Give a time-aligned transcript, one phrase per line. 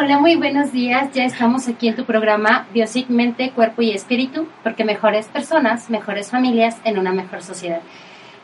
[0.00, 1.12] Hola, muy buenos días.
[1.12, 6.30] Ya estamos aquí en tu programa Biosic Mente, Cuerpo y Espíritu, porque mejores personas, mejores
[6.30, 7.80] familias en una mejor sociedad.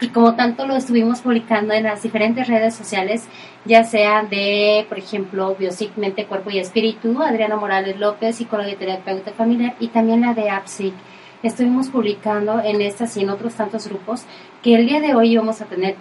[0.00, 3.28] Y como tanto lo estuvimos publicando en las diferentes redes sociales,
[3.64, 8.74] ya sea de, por ejemplo, Biosic Mente, Cuerpo y Espíritu, Adriana Morales López, psicóloga y
[8.74, 10.92] terapeuta familiar, y también la de APSIC.
[11.44, 14.24] Estuvimos publicando en estas y en otros tantos grupos
[14.60, 15.94] que el día de hoy vamos a tener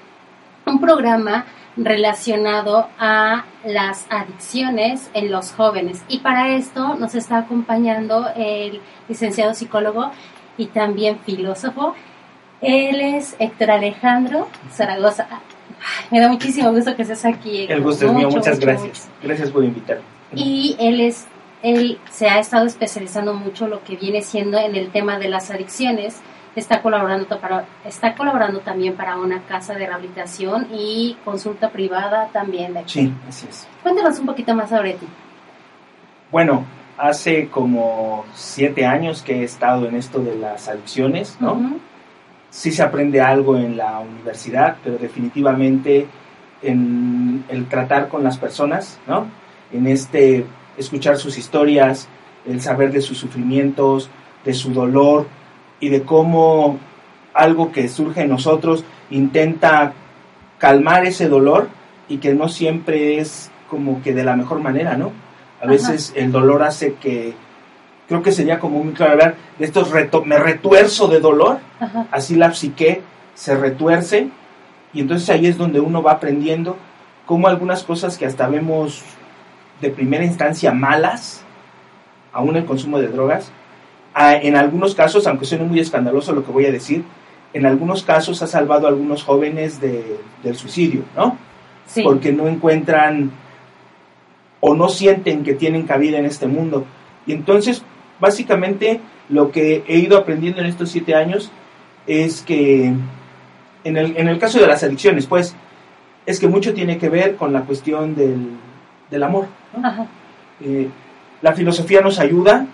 [0.65, 1.45] un programa
[1.75, 6.03] relacionado a las adicciones en los jóvenes.
[6.07, 10.11] Y para esto nos está acompañando el licenciado psicólogo
[10.57, 11.95] y también filósofo.
[12.61, 15.27] Él es Héctor Alejandro Zaragoza.
[16.11, 17.65] me da muchísimo gusto que estés aquí.
[17.67, 19.09] El gusto es mío, muchas gracias.
[19.21, 20.03] Gracias por invitarme.
[20.35, 21.27] Y él es
[21.63, 25.49] él se ha estado especializando mucho lo que viene siendo en el tema de las
[25.49, 26.21] adicciones
[26.55, 32.73] está colaborando, para, está colaborando también para una casa de rehabilitación y consulta privada también.
[32.73, 33.67] De Sí, así es.
[33.81, 35.07] Cuéntanos un poquito más sobre ti.
[36.31, 36.65] Bueno,
[36.97, 41.79] hace como siete años que he estado en esto de las adicciones, ¿no?
[42.49, 46.07] Sí se aprende algo en la universidad, pero definitivamente
[46.61, 49.25] en el tratar con las personas, ¿no?
[49.71, 50.45] En este
[50.77, 52.07] escuchar sus historias,
[52.45, 54.09] el saber de sus sufrimientos,
[54.45, 55.27] de su dolor,
[55.83, 56.79] y de cómo
[57.33, 59.91] algo que surge en nosotros intenta
[60.57, 61.67] calmar ese dolor
[62.07, 65.11] y que no siempre es como que de la mejor manera, ¿no?
[65.61, 67.33] A veces el dolor hace que,
[68.07, 71.59] creo que sería como muy claro hablar de estos reto, me retuerzo de dolor,
[72.11, 73.01] así la psique
[73.33, 74.29] se retuerce
[74.93, 76.77] y entonces ahí es donde uno va aprendiendo
[77.25, 79.03] cómo algunas cosas que hasta vemos
[79.81, 81.43] de primera instancia malas,
[82.31, 83.51] aún el consumo de drogas,
[84.15, 87.03] en algunos casos, aunque suene muy escandaloso lo que voy a decir,
[87.53, 91.37] en algunos casos ha salvado a algunos jóvenes del suicidio, ¿no?
[92.03, 93.31] Porque no encuentran
[94.59, 96.85] o no sienten que tienen cabida en este mundo.
[97.25, 97.83] Y entonces,
[98.19, 101.51] básicamente, lo que he ido aprendiendo en estos siete años
[102.07, 102.93] es que,
[103.83, 105.55] en el, en el caso de las adicciones, pues,
[106.25, 108.51] es que mucho tiene que ver con la cuestión del,
[109.11, 109.47] del amor.
[110.61, 110.89] Eh,
[111.41, 112.65] la filosofía nos ayuda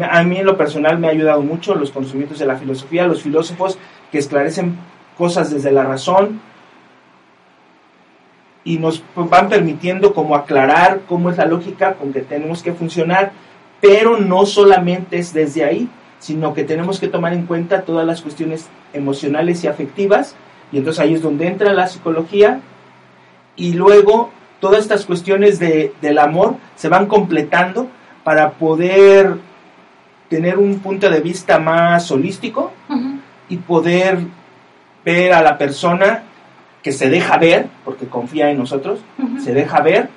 [0.00, 3.22] a mí en lo personal me ha ayudado mucho los conocimientos de la filosofía, los
[3.22, 3.78] filósofos
[4.12, 4.76] que esclarecen
[5.18, 6.40] cosas desde la razón
[8.64, 13.32] y nos van permitiendo como aclarar cómo es la lógica con que tenemos que funcionar,
[13.80, 18.20] pero no solamente es desde ahí, sino que tenemos que tomar en cuenta todas las
[18.20, 20.36] cuestiones emocionales y afectivas,
[20.70, 22.60] y entonces ahí es donde entra la psicología,
[23.56, 24.30] y luego
[24.60, 27.88] todas estas cuestiones de, del amor se van completando
[28.24, 29.36] para poder
[30.30, 32.72] tener un punto de vista más holístico
[33.48, 34.20] y poder
[35.04, 36.22] ver a la persona
[36.82, 39.00] que se deja ver, porque confía en nosotros,
[39.42, 40.08] se deja ver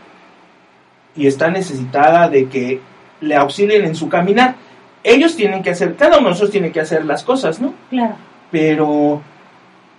[1.16, 2.80] y está necesitada de que
[3.22, 4.56] le auxilien en su caminar.
[5.04, 7.74] Ellos tienen que hacer, cada uno de nosotros tiene que hacer las cosas, ¿no?
[7.90, 8.16] Claro.
[8.52, 9.22] Pero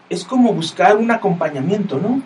[0.08, 2.22] es como buscar un acompañamiento, ¿no?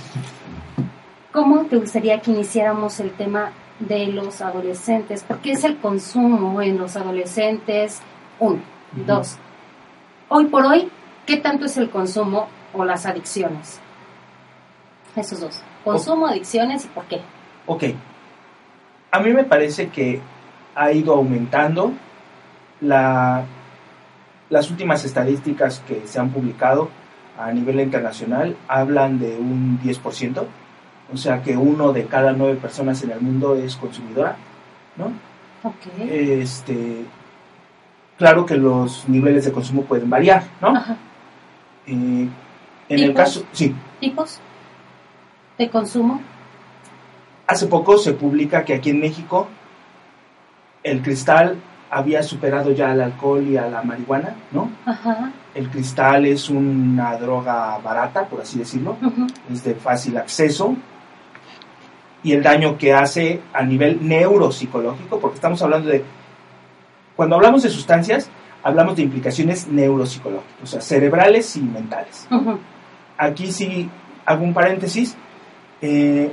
[1.31, 5.25] ¿Cómo te gustaría que iniciáramos el tema de los adolescentes?
[5.27, 7.99] Porque es el consumo en los adolescentes.
[8.39, 8.59] Uno.
[9.07, 9.37] Dos.
[10.27, 10.91] Hoy por hoy,
[11.25, 13.79] ¿qué tanto es el consumo o las adicciones?
[15.15, 15.61] Esos dos.
[15.83, 17.21] Consumo, adicciones y por qué.
[17.65, 17.83] Ok.
[19.11, 20.21] A mí me parece que
[20.75, 21.93] ha ido aumentando
[22.81, 23.43] la,
[24.49, 26.89] las últimas estadísticas que se han publicado
[27.37, 30.43] a nivel internacional hablan de un 10%,
[31.11, 34.35] o sea que uno de cada nueve personas en el mundo es consumidora,
[34.97, 35.11] ¿no?
[35.63, 36.41] Okay.
[36.41, 37.05] Este,
[38.17, 40.75] claro que los niveles de consumo pueden variar, ¿no?
[40.75, 40.97] Ajá.
[41.87, 42.27] Eh,
[42.89, 43.73] en el caso, sí.
[43.99, 44.39] ¿Tipos
[45.57, 46.21] de consumo?
[47.47, 49.47] Hace poco se publica que aquí en México
[50.83, 51.57] el cristal
[51.89, 54.69] había superado ya al alcohol y a la marihuana, ¿no?
[55.55, 58.97] El cristal es una droga barata, por así decirlo,
[59.51, 60.75] es de fácil acceso
[62.23, 66.03] y el daño que hace a nivel neuropsicológico, porque estamos hablando de,
[67.15, 68.29] cuando hablamos de sustancias,
[68.61, 72.27] hablamos de implicaciones neuropsicológicas, o sea, cerebrales y mentales.
[73.21, 73.89] Aquí sí
[74.25, 75.17] hago un paréntesis,
[75.81, 76.31] eh,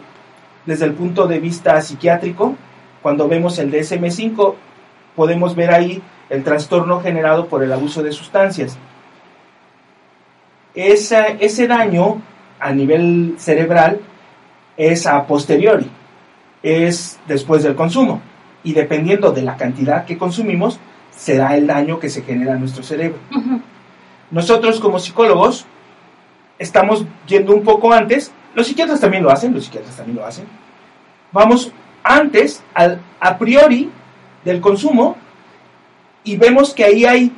[0.65, 2.55] desde el punto de vista psiquiátrico,
[3.03, 4.55] cuando vemos el DSM5,
[5.17, 6.01] podemos ver ahí
[6.31, 8.79] el trastorno generado por el abuso de sustancias.
[10.75, 12.23] ese daño
[12.61, 14.01] a nivel cerebral
[14.77, 15.91] es a posteriori,
[16.63, 18.23] es después del consumo.
[18.63, 20.79] Y dependiendo de la cantidad que consumimos,
[21.11, 23.19] será el daño que se genera en nuestro cerebro.
[24.31, 25.67] Nosotros como psicólogos
[26.59, 30.47] estamos yendo un poco antes, los psiquiatras también lo hacen, los psiquiatras también lo hacen.
[31.33, 31.73] Vamos
[32.03, 33.91] antes al a priori
[34.45, 35.17] del consumo
[36.25, 37.33] y vemos que ahí hay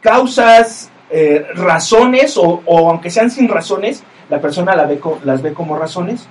[0.00, 5.76] causas, eh, razones, o, aunque sean sin razones, la persona la ve, las ve como
[5.76, 6.26] razones,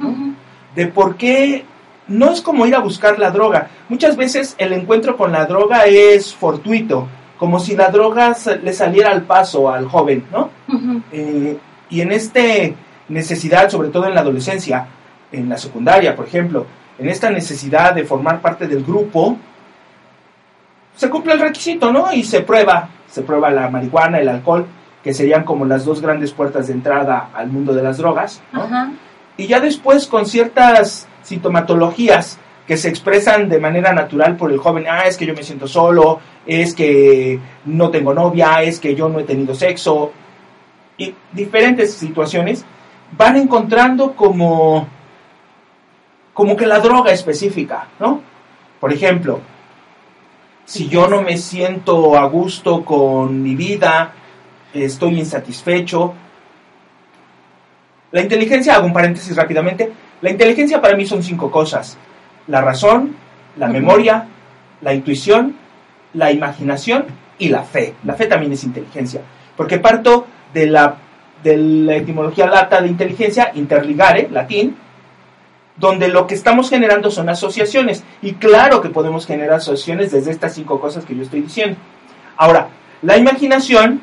[0.76, 1.66] de por qué
[2.08, 3.70] no es como ir a buscar la droga.
[3.90, 7.08] Muchas veces el encuentro con la droga es fortuito,
[7.42, 10.52] como si la droga le saliera al paso al joven, ¿no?
[11.12, 11.58] Eh,
[11.90, 12.40] y en esta
[13.10, 14.86] necesidad, sobre todo en la adolescencia,
[15.32, 16.68] en la secundaria, por ejemplo,
[17.00, 19.38] en esta necesidad de formar parte del grupo,
[20.96, 22.14] se cumple el requisito, ¿no?
[22.14, 24.68] Y se prueba, se prueba la marihuana, el alcohol,
[25.04, 28.40] que serían como las dos grandes puertas de entrada al mundo de las drogas,
[29.36, 32.38] Y ya después con ciertas sintomatologías
[32.72, 35.68] que se expresan de manera natural por el joven, ah, es que yo me siento
[35.68, 40.14] solo, es que no tengo novia, es que yo no he tenido sexo,
[40.98, 42.64] y diferentes situaciones,
[43.18, 44.88] van encontrando como,
[46.32, 48.22] como que la droga específica, ¿no?
[48.80, 49.42] Por ejemplo,
[50.64, 54.14] si yo no me siento a gusto con mi vida,
[54.74, 56.14] estoy insatisfecho.
[58.14, 59.92] La inteligencia, hago un paréntesis rápidamente,
[60.22, 61.98] la inteligencia para mí son cinco cosas.
[62.52, 63.16] La razón,
[63.56, 64.28] la memoria,
[64.82, 65.56] la intuición,
[66.14, 67.06] la imaginación
[67.40, 67.96] y la fe.
[68.04, 69.22] La fe también es inteligencia,
[69.56, 70.98] porque parto de la,
[71.42, 74.76] de la etimología lata de inteligencia, interligare, latín,
[75.78, 78.04] donde lo que estamos generando son asociaciones.
[78.22, 81.78] Y claro que podemos generar asociaciones desde estas cinco cosas que yo estoy diciendo.
[82.36, 82.68] Ahora,
[83.02, 84.02] la imaginación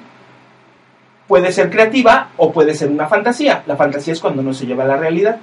[1.26, 3.62] puede ser creativa o puede ser una fantasía.
[3.66, 5.38] La fantasía es cuando no se lleva a la realidad.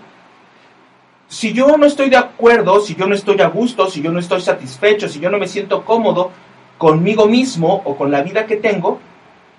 [1.28, 4.20] Si yo no estoy de acuerdo, si yo no estoy a gusto, si yo no
[4.20, 6.32] estoy satisfecho, si yo no me siento cómodo
[6.78, 9.00] conmigo mismo o con la vida que tengo,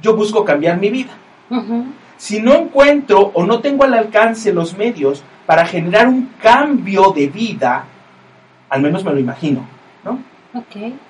[0.01, 1.13] yo busco cambiar mi vida.
[2.17, 7.27] Si no encuentro o no tengo al alcance los medios para generar un cambio de
[7.27, 7.85] vida,
[8.69, 9.67] al menos me lo imagino,
[10.05, 10.19] ¿no?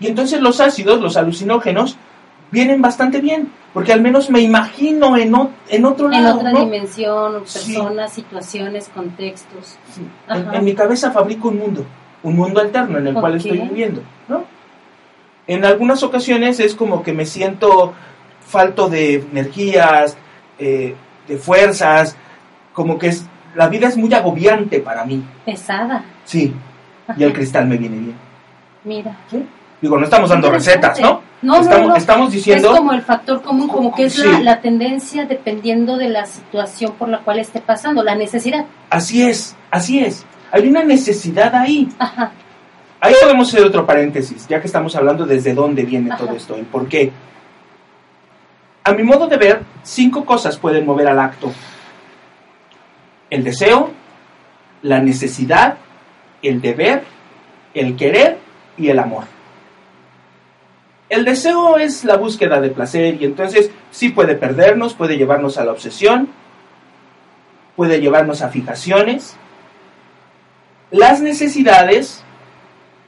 [0.01, 1.97] Y entonces los ácidos, los alucinógenos,
[2.51, 5.35] vienen bastante bien, porque al menos me imagino en,
[5.69, 6.41] en otro lado.
[6.41, 9.77] En otra dimensión, personas, situaciones, contextos.
[10.31, 11.85] En, mi cabeza fabrico un mundo,
[12.23, 14.45] un mundo alterno en el cual estoy viviendo, ¿no?
[15.47, 17.93] En algunas ocasiones es como que me siento
[18.41, 20.17] falto de energías,
[20.59, 20.95] eh,
[21.29, 22.17] de fuerzas,
[22.73, 25.23] como que es, la vida es muy agobiante para mí.
[25.45, 26.03] Pesada.
[26.25, 26.55] Sí,
[27.15, 28.17] y el cristal me viene bien.
[28.85, 29.19] Mira.
[29.83, 31.26] Digo, no estamos dando recetas, ¿no?
[31.47, 32.73] No, estamos, no, estamos diciendo...
[32.73, 37.09] Es como el factor común, como que es la, tendencia dependiendo de la situación por
[37.09, 38.65] la cual esté pasando, la necesidad.
[38.91, 40.27] Así es, así es.
[40.51, 41.89] Hay una necesidad ahí.
[42.01, 42.33] Ajá.
[43.01, 46.65] Ahí podemos hacer otro paréntesis, ya que estamos hablando desde dónde viene todo esto, el
[46.65, 47.13] por qué.
[48.83, 51.53] A mi modo de ver, cinco cosas pueden mover al acto.
[53.31, 53.93] El deseo,
[54.83, 55.77] la necesidad,
[56.43, 57.05] el deber,
[57.73, 58.39] el querer
[58.77, 59.36] y el amor.
[61.09, 65.65] El deseo es la búsqueda de placer y entonces sí puede perdernos, puede llevarnos a
[65.65, 66.29] la obsesión,
[67.77, 69.37] puede llevarnos a fijaciones.
[70.91, 72.25] Las necesidades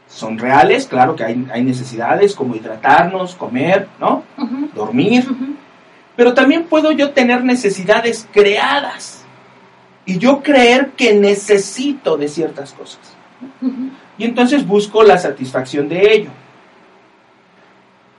[0.08, 4.22] son reales, claro que hay, necesidades como hidratarnos, comer, ¿no?
[4.74, 5.26] Dormir.
[6.16, 9.24] Pero también puedo yo tener necesidades creadas
[10.06, 13.00] y yo creer que necesito de ciertas cosas.
[14.16, 16.30] Y entonces busco la satisfacción de ello.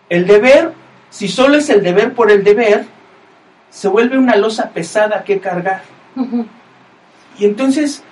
[0.09, 0.73] El deber,
[1.09, 2.85] si solo es el deber por el deber,
[3.69, 5.83] se vuelve una losa pesada que cargar.
[7.37, 8.03] Y entonces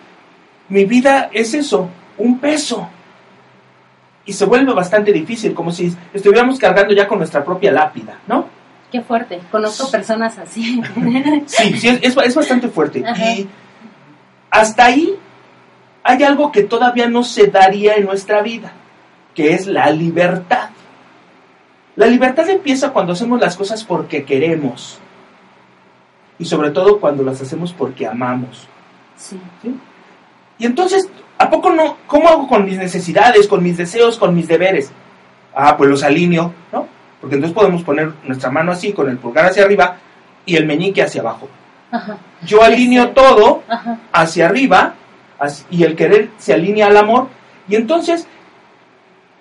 [0.70, 2.88] mi vida es eso, un peso.
[4.25, 8.46] Y se vuelve bastante difícil, como si estuviéramos cargando ya con nuestra propia lápida, ¿no?
[8.92, 10.82] Qué fuerte, conozco personas así.
[11.46, 13.00] sí, sí es, es, bastante fuerte.
[13.00, 13.48] Y
[14.50, 15.16] hasta ahí
[16.04, 18.72] hay algo que todavía no se daría en nuestra vida,
[19.34, 20.66] que es la libertad.
[21.98, 25.00] La libertad empieza cuando hacemos las cosas porque queremos.
[26.38, 28.68] Y sobre todo cuando las hacemos porque amamos.
[29.16, 29.39] Sí.
[30.60, 31.98] Y entonces, ¿a poco no?
[32.06, 34.92] ¿Cómo hago con mis necesidades, con mis deseos, con mis deberes?
[35.56, 36.88] Ah, pues los alineo, ¿no?
[37.20, 39.98] Porque entonces podemos poner nuestra mano así, con el pulgar hacia arriba
[40.46, 41.50] y el meñique hacia abajo.
[41.92, 42.18] Ajá.
[42.46, 43.98] Yo alineo todo Ajá.
[44.12, 44.94] hacia arriba
[45.72, 47.27] y el querer se alinea al amor.
[47.68, 48.27] Y entonces,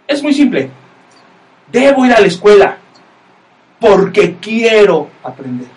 [0.09, 0.71] es muy simple.
[1.71, 2.79] Debo ir a la escuela
[3.81, 5.69] porque quiero aprender.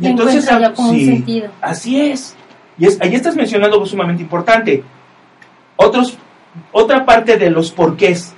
[0.00, 1.50] Encuentra ya como un sentido.
[1.60, 2.36] así es.
[2.78, 4.82] Y es, ahí estás mencionando algo sumamente importante.
[5.76, 6.16] Otros,
[6.72, 8.34] otra parte de los porqués.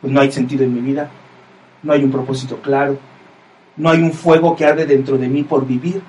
[0.00, 1.08] Pues no hay sentido en mi vida,
[1.82, 2.98] no hay un propósito claro,
[3.76, 6.02] no hay un fuego que arde dentro de mí por vivir,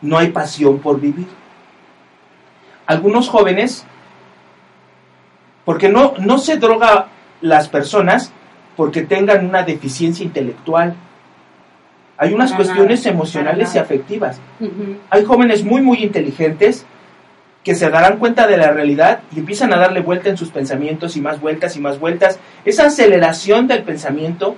[0.00, 1.26] no hay pasión por vivir.
[2.86, 3.84] Algunos jóvenes,
[5.64, 7.08] porque no, no se droga
[7.40, 8.32] las personas
[8.76, 10.94] porque tengan una deficiencia intelectual.
[12.16, 14.40] Hay unas Para cuestiones nada, emocionales y afectivas.
[15.10, 16.86] Hay jóvenes muy, muy inteligentes
[17.64, 21.16] que se darán cuenta de la realidad y empiezan a darle vuelta en sus pensamientos
[21.16, 22.38] y más vueltas y más vueltas.
[22.64, 24.56] Esa aceleración del pensamiento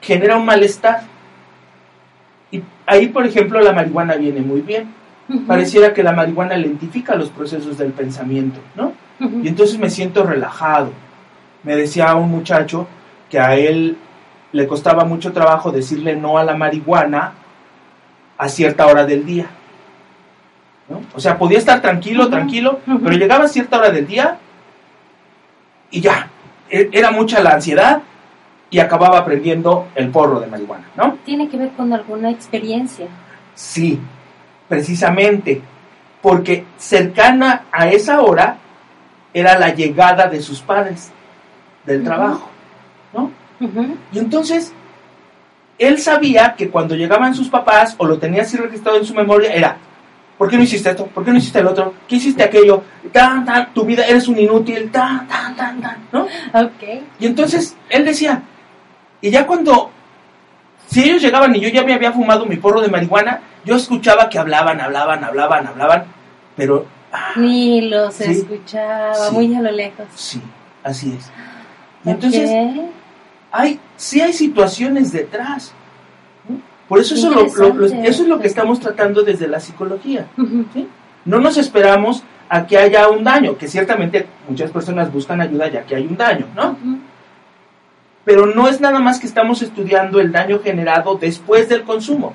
[0.00, 1.02] genera un malestar.
[2.50, 4.94] Y ahí, por ejemplo, la marihuana viene muy bien.
[5.46, 8.92] Pareciera que la marihuana lentifica los procesos del pensamiento, ¿no?
[9.42, 10.92] Y entonces me siento relajado.
[11.66, 12.86] Me decía un muchacho
[13.28, 13.98] que a él
[14.52, 17.32] le costaba mucho trabajo decirle no a la marihuana
[18.38, 19.46] a cierta hora del día.
[20.88, 21.00] ¿no?
[21.12, 24.38] O sea, podía estar tranquilo, tranquilo, pero llegaba a cierta hora del día
[25.90, 26.28] y ya,
[26.70, 28.00] e- era mucha la ansiedad
[28.70, 31.18] y acababa aprendiendo el porro de marihuana, ¿no?
[31.24, 33.08] Tiene que ver con alguna experiencia.
[33.56, 33.98] Sí,
[34.68, 35.60] precisamente,
[36.22, 38.58] porque cercana a esa hora
[39.34, 41.10] era la llegada de sus padres
[41.86, 42.48] del trabajo,
[43.14, 43.30] ¿no?
[44.12, 44.72] Y entonces,
[45.78, 49.52] él sabía que cuando llegaban sus papás o lo tenía así registrado en su memoria,
[49.54, 49.76] era,
[50.36, 51.06] ¿por qué no hiciste esto?
[51.06, 51.94] ¿Por qué no hiciste el otro?
[52.08, 52.82] ¿Qué hiciste aquello?
[53.12, 56.22] Tan, tan, tu vida eres un inútil, tan, tan, tan, tan, ¿no?
[56.54, 57.02] Ok.
[57.20, 58.42] Y entonces él decía,
[59.20, 59.90] y ya cuando,
[60.88, 64.28] si ellos llegaban y yo ya me había fumado mi porro de marihuana, yo escuchaba
[64.28, 66.04] que hablaban, hablaban, hablaban, hablaban,
[66.56, 68.24] pero, ah, Ni los Sí.
[68.32, 69.34] escuchaba, Sí.
[69.34, 70.06] muy a lo lejos.
[70.14, 70.40] sí,
[70.84, 71.30] así es.
[72.06, 72.50] Y entonces,
[73.52, 75.72] hay, sí hay situaciones detrás.
[76.88, 78.08] Por eso, eso, lo- lo- lo- Interesante.
[78.08, 80.26] eso es lo que estamos tratando desde la psicología.
[81.24, 85.82] No nos esperamos a que haya un daño, que ciertamente muchas personas buscan ayuda ya
[85.84, 86.76] que hay un daño, ¿no?
[88.24, 92.34] Pero no es nada más que estamos estudiando el daño generado después del consumo.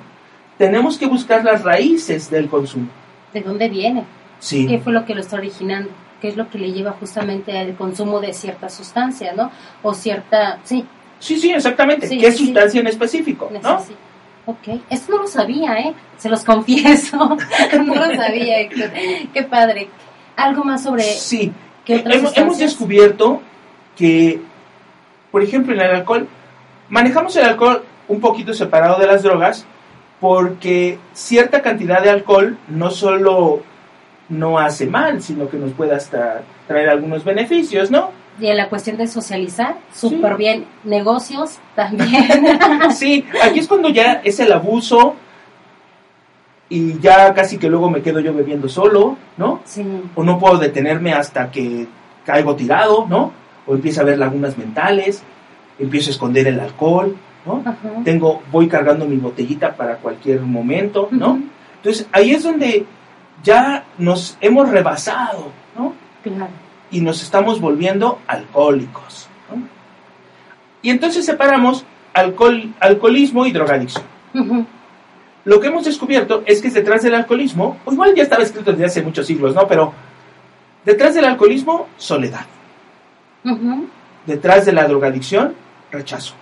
[0.58, 2.88] Tenemos que buscar las raíces del consumo.
[3.32, 4.04] ¿De dónde viene?
[4.38, 5.88] Sí, ¿Qué fue lo que lo está originando?
[6.22, 9.50] ¿Qué es lo que le lleva justamente al consumo de cierta sustancia, ¿no?
[9.82, 10.86] O cierta, sí,
[11.18, 12.06] sí, sí, exactamente.
[12.06, 12.44] Sí, ¿Qué sí, sí.
[12.44, 13.50] sustancia en específico?
[13.60, 13.78] ¿no?
[14.46, 15.94] Ok, esto no lo sabía, ¿eh?
[16.18, 17.16] Se los confieso.
[17.86, 18.92] no lo sabía, Héctor.
[19.34, 19.88] Qué padre.
[20.36, 21.52] Algo más sobre Sí,
[21.84, 23.42] qué otras hemos, hemos descubierto
[23.96, 24.40] que,
[25.32, 26.28] por ejemplo, en el alcohol,
[26.88, 29.66] manejamos el alcohol un poquito separado de las drogas
[30.20, 33.64] porque cierta cantidad de alcohol no solo
[34.32, 38.10] no hace mal, sino que nos puede hasta traer algunos beneficios, ¿no?
[38.40, 40.64] Y en la cuestión de socializar, súper bien.
[40.84, 42.58] Negocios también.
[42.92, 45.14] Sí, aquí es cuando ya es el abuso
[46.68, 49.60] y ya casi que luego me quedo yo bebiendo solo, ¿no?
[49.64, 49.84] sí.
[50.14, 51.86] O no puedo detenerme hasta que
[52.24, 53.32] caigo tirado, ¿no?
[53.66, 55.22] O empiezo a ver lagunas mentales,
[55.78, 57.62] empiezo a esconder el alcohol, ¿no?
[57.64, 58.02] Ajá.
[58.04, 61.42] Tengo, voy cargando mi botellita para cualquier momento, ¿no?
[61.76, 62.86] Entonces ahí es donde
[63.42, 65.94] ya nos hemos rebasado, ¿no?
[66.22, 66.48] Claro.
[66.90, 69.26] y nos estamos volviendo alcohólicos.
[69.50, 69.62] ¿no?
[70.82, 71.84] Y entonces separamos
[72.14, 74.04] alcohol, alcoholismo y drogadicción.
[75.44, 78.84] Lo que hemos descubierto es que detrás del alcoholismo, o igual ya estaba escrito desde
[78.84, 79.66] hace muchos siglos, ¿no?
[79.66, 79.92] Pero
[80.84, 82.46] detrás del alcoholismo, soledad.
[84.26, 85.54] Detrás de la drogadicción,
[85.90, 86.34] rechazo.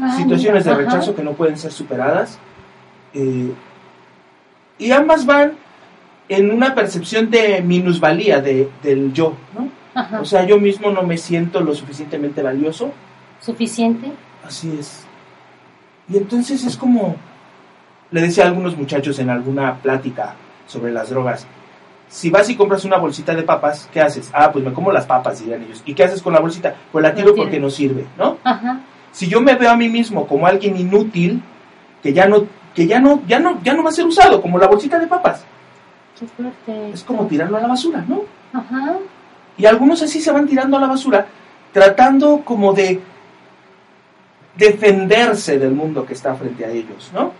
[0.00, 0.80] Ah, Situaciones de ajá.
[0.80, 2.38] rechazo que no pueden ser superadas.
[3.14, 3.52] eh,
[4.78, 5.52] y ambas van
[6.28, 9.68] en una percepción de minusvalía de, del yo, ¿no?
[9.94, 10.20] Ajá.
[10.20, 12.92] O sea, yo mismo no me siento lo suficientemente valioso
[13.42, 14.12] Suficiente.
[14.46, 15.04] Así es.
[16.08, 17.16] Y entonces es como,
[18.10, 20.36] le decía a algunos muchachos en alguna plática
[20.66, 21.46] sobre las drogas,
[22.08, 24.30] si vas y compras una bolsita de papas, ¿qué haces?
[24.32, 25.82] Ah, pues me como las papas, dirían ellos.
[25.84, 26.74] ¿Y qué haces con la bolsita?
[26.92, 27.34] Pues la tiro.
[27.34, 28.38] porque no sirve, ¿no?
[28.44, 28.80] Ajá.
[29.10, 31.42] Si yo me veo a mí mismo como alguien inútil,
[32.02, 34.58] que ya no, que ya no, ya no, ya no va a ser usado, como
[34.58, 35.44] la bolsita de papas,
[36.22, 36.90] Qué fuerte.
[36.92, 38.22] es como tirarlo a la basura, ¿no?
[38.52, 38.98] Ajá.
[39.58, 41.26] Y algunos así se van tirando a la basura,
[41.72, 43.00] tratando como de
[44.56, 47.32] defenderse del mundo que está frente a ellos, ¿no?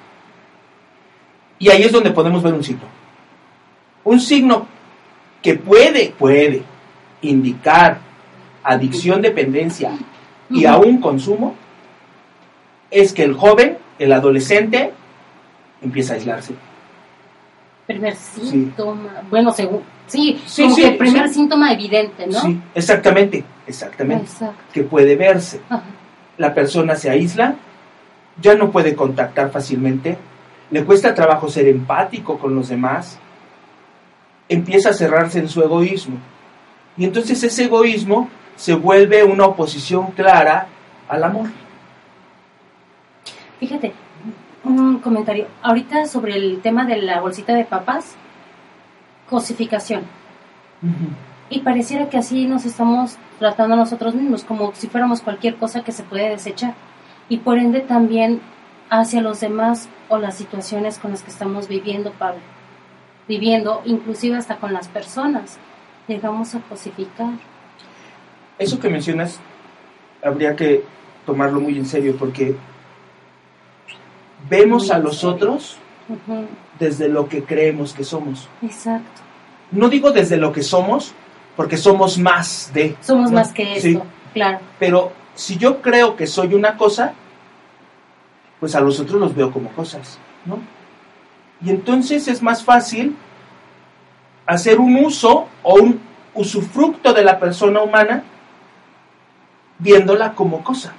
[1.61, 2.83] Y ahí es donde podemos ver un signo.
[4.03, 4.67] Un signo
[5.41, 6.65] que puede, puede
[7.21, 7.99] indicar
[8.65, 9.93] adicción, dependencia
[10.51, 11.55] y aún consumo,
[12.91, 14.93] es que el joven, el adolescente,
[15.81, 16.55] empieza a aislarse.
[17.93, 22.41] Primer síntoma, bueno, según, sí, como que el primer síntoma evidente, ¿no?
[22.41, 24.29] Sí, exactamente, exactamente,
[24.73, 25.61] que puede verse.
[26.39, 27.57] La persona se aísla,
[28.41, 30.17] ya no puede contactar fácilmente,
[30.71, 33.19] le cuesta trabajo ser empático con los demás,
[34.49, 36.17] empieza a cerrarse en su egoísmo.
[36.97, 40.67] Y entonces ese egoísmo se vuelve una oposición clara
[41.09, 41.49] al amor.
[43.61, 43.93] Fíjate,
[44.65, 45.47] un comentario.
[45.63, 48.15] Ahorita sobre el tema de la bolsita de papas,
[49.29, 50.03] cosificación.
[51.51, 55.85] Y pareciera que así nos estamos tratando a nosotros mismos, como si fuéramos cualquier cosa
[55.85, 56.75] que se puede desechar.
[57.29, 58.41] Y por ende también
[58.91, 62.41] hacia los demás o las situaciones con las que estamos viviendo, Pablo.
[63.29, 65.59] Viviendo, inclusive hasta con las personas.
[66.09, 67.31] Llegamos a cosificar.
[68.59, 69.41] Eso que mencionas
[70.23, 70.85] habría que
[71.25, 72.57] tomarlo muy en serio porque
[74.49, 75.77] vemos a los otros
[76.79, 78.49] desde lo que creemos que somos.
[78.63, 79.23] Exacto.
[79.71, 81.15] No digo desde lo que somos,
[81.57, 82.97] porque somos más de.
[83.01, 84.59] Somos más que eso, claro.
[84.79, 87.15] Pero si yo creo que soy una cosa,
[88.61, 90.59] pues a los otros los veo como cosas, ¿no?
[91.65, 93.17] Y entonces es más fácil
[94.47, 96.01] hacer un uso o un
[96.35, 98.25] usufructo de la persona humana
[99.79, 100.93] viéndola como cosa.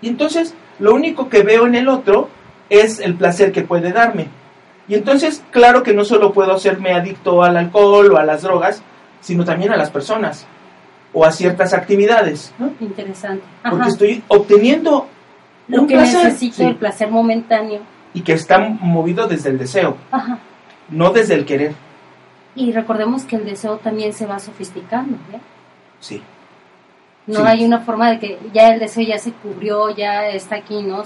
[0.00, 2.28] Y entonces lo único que veo en el otro
[2.68, 4.28] es el placer que puede darme.
[4.88, 8.82] Y entonces, claro que no solo puedo hacerme adicto al alcohol o a las drogas,
[9.20, 10.46] sino también a las personas
[11.12, 12.52] o a ciertas actividades.
[12.58, 12.72] ¿no?
[12.80, 13.44] Interesante.
[13.68, 15.08] Porque estoy obteniendo
[15.68, 17.80] lo que necesito, el placer momentáneo.
[18.14, 19.96] Y que está movido desde el deseo,
[20.88, 21.74] no desde el querer.
[22.54, 25.16] Y recordemos que el deseo también se va sofisticando.
[25.32, 25.40] ¿eh?
[26.00, 26.22] Sí.
[27.26, 30.82] No hay una forma de que ya el deseo ya se cubrió, ya está aquí,
[30.82, 31.02] ¿no?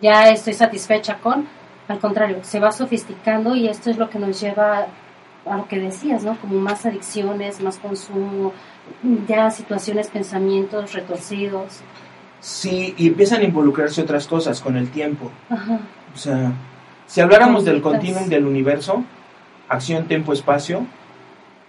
[0.00, 1.46] ya estoy satisfecha con.
[1.88, 4.86] Al contrario, se va sofisticando y esto es lo que nos lleva
[5.44, 6.38] a lo que decías, ¿no?
[6.40, 8.52] Como más adicciones, más consumo,
[9.28, 11.80] ya situaciones, pensamientos retorcidos.
[12.40, 15.30] Sí, y empiezan a involucrarse otras cosas con el tiempo.
[15.50, 15.80] Ajá.
[16.14, 16.52] O sea,
[17.06, 19.04] si habláramos del continuum del universo,
[19.68, 20.86] acción, tiempo, espacio,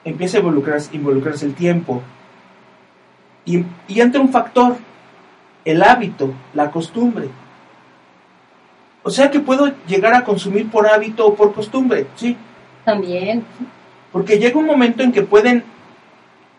[0.04, 2.02] empieza a involucrarse, involucrarse el tiempo,
[3.45, 4.77] y, entra un factor,
[5.63, 7.29] el hábito, la costumbre.
[9.03, 12.36] O sea que puedo llegar a consumir por hábito o por costumbre, sí.
[12.84, 13.45] También.
[14.12, 15.63] Porque llega un momento en que pueden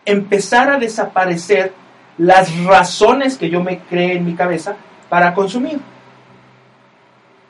[0.05, 1.73] empezar a desaparecer
[2.17, 4.77] las razones que yo me cree en mi cabeza
[5.09, 5.79] para consumir.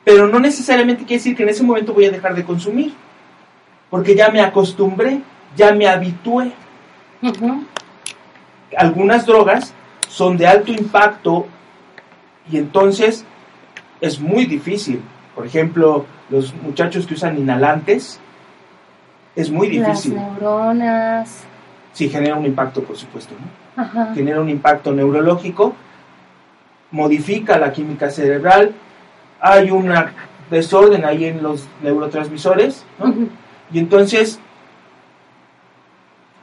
[0.04, 2.94] Pero no necesariamente quiere decir que en ese momento voy a dejar de consumir.
[3.90, 5.20] Porque ya me acostumbré,
[5.56, 6.52] ya me habitué
[8.76, 9.72] algunas drogas
[10.08, 11.46] son de alto impacto
[12.50, 13.24] y entonces
[14.00, 15.02] es muy difícil.
[15.34, 18.20] Por ejemplo, los muchachos que usan inhalantes,
[19.36, 20.14] es muy difícil.
[20.14, 21.44] Las neuronas.
[21.92, 23.34] Sí, genera un impacto, por supuesto.
[24.14, 25.74] Genera un impacto neurológico,
[26.90, 28.72] modifica la química cerebral,
[29.40, 29.92] hay un
[30.50, 32.84] desorden ahí en los neurotransmisores,
[33.72, 34.40] y entonces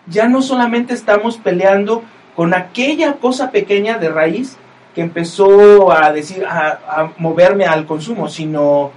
[0.08, 2.04] ya no solamente estamos peleando
[2.36, 4.58] con aquella cosa pequeña de raíz
[4.94, 8.92] que empezó a decir, a, moverme al consumo, sino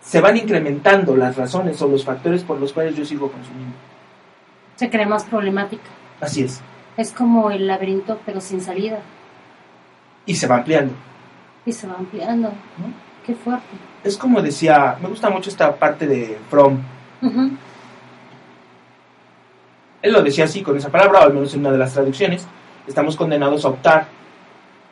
[0.00, 3.74] se van incrementando las razones o los factores por los cuales yo sigo consumiendo.
[4.76, 5.88] Se crea más problemática.
[6.20, 6.60] Así es.
[6.96, 8.98] Es como el laberinto, pero sin salida.
[10.26, 10.94] Y se va ampliando.
[11.64, 12.52] Y se va ampliando.
[13.24, 13.66] Qué fuerte.
[14.04, 16.78] Es como decía, me gusta mucho esta parte de Fromm.
[20.02, 22.46] Él lo decía así con esa palabra, o al menos en una de las traducciones.
[22.86, 24.06] Estamos condenados a optar,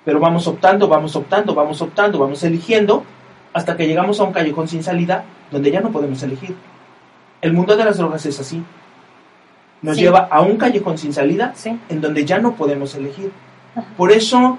[0.04, 3.04] pero vamos optando, vamos optando, vamos optando, vamos eligiendo,
[3.52, 6.54] hasta que llegamos a un callejón sin salida donde ya no podemos elegir.
[7.40, 8.62] El mundo de las drogas es así.
[9.82, 11.54] Nos lleva a un callejón sin salida
[11.88, 13.30] en donde ya no podemos elegir.
[13.96, 14.58] Por eso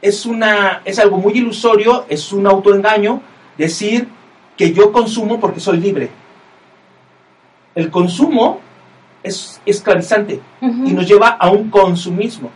[0.00, 3.20] es, una, es algo muy ilusorio, es un autoengaño
[3.56, 4.08] decir
[4.56, 6.10] que yo consumo porque soy libre.
[7.74, 8.60] El consumo
[9.28, 12.50] es esclavizante y nos lleva a un consumismo.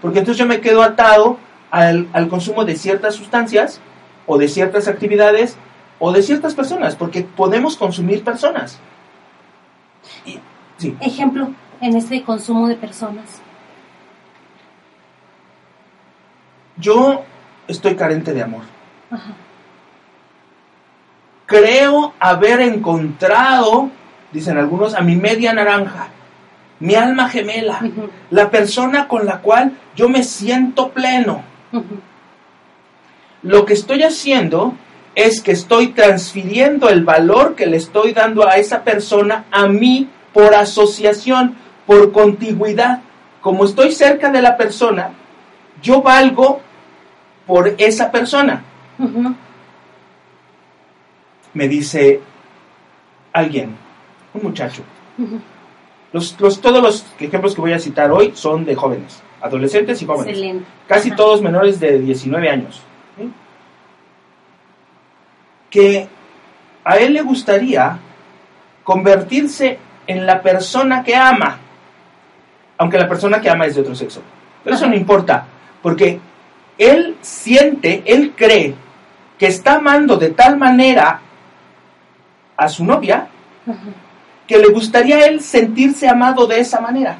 [0.00, 1.38] Porque entonces yo me quedo atado
[1.70, 3.80] al, consumo de ciertas sustancias
[4.26, 5.56] o de ciertas actividades
[5.98, 8.78] o de ciertas personas, porque podemos consumir personas.
[11.00, 13.42] Ejemplo, en este consumo de personas.
[16.80, 17.22] yo
[17.68, 18.62] estoy carente de amor.
[21.46, 23.90] Creo haber encontrado,
[24.32, 26.08] dicen algunos, a mi media naranja,
[26.78, 27.80] mi alma gemela,
[28.30, 31.42] la persona con la cual yo me siento pleno.
[33.42, 34.74] Lo que estoy haciendo
[35.14, 40.08] es que estoy transfiriendo el valor que le estoy dando a esa persona a mí
[40.32, 43.00] por asociación, por contigüidad.
[43.40, 45.10] Como estoy cerca de la persona,
[45.82, 46.60] yo valgo
[47.46, 48.62] por esa persona.
[51.52, 52.20] Me dice
[53.32, 53.76] alguien,
[54.34, 54.82] un muchacho.
[56.12, 60.62] los, todos los ejemplos que voy a citar hoy son de jóvenes, adolescentes y jóvenes.
[60.86, 62.82] Casi todos menores de 19 años.
[65.70, 66.08] Que
[66.84, 67.98] a él le gustaría
[68.82, 71.58] convertirse en la persona que ama,
[72.78, 74.22] aunque la persona que ama es de otro sexo.
[74.64, 75.46] Pero eso no importa,
[75.82, 76.18] porque
[76.76, 78.74] él siente, él cree
[79.38, 81.20] que está amando de tal manera
[82.56, 83.28] a su novia
[84.50, 87.18] que le gustaría a él sentirse amado de esa manera.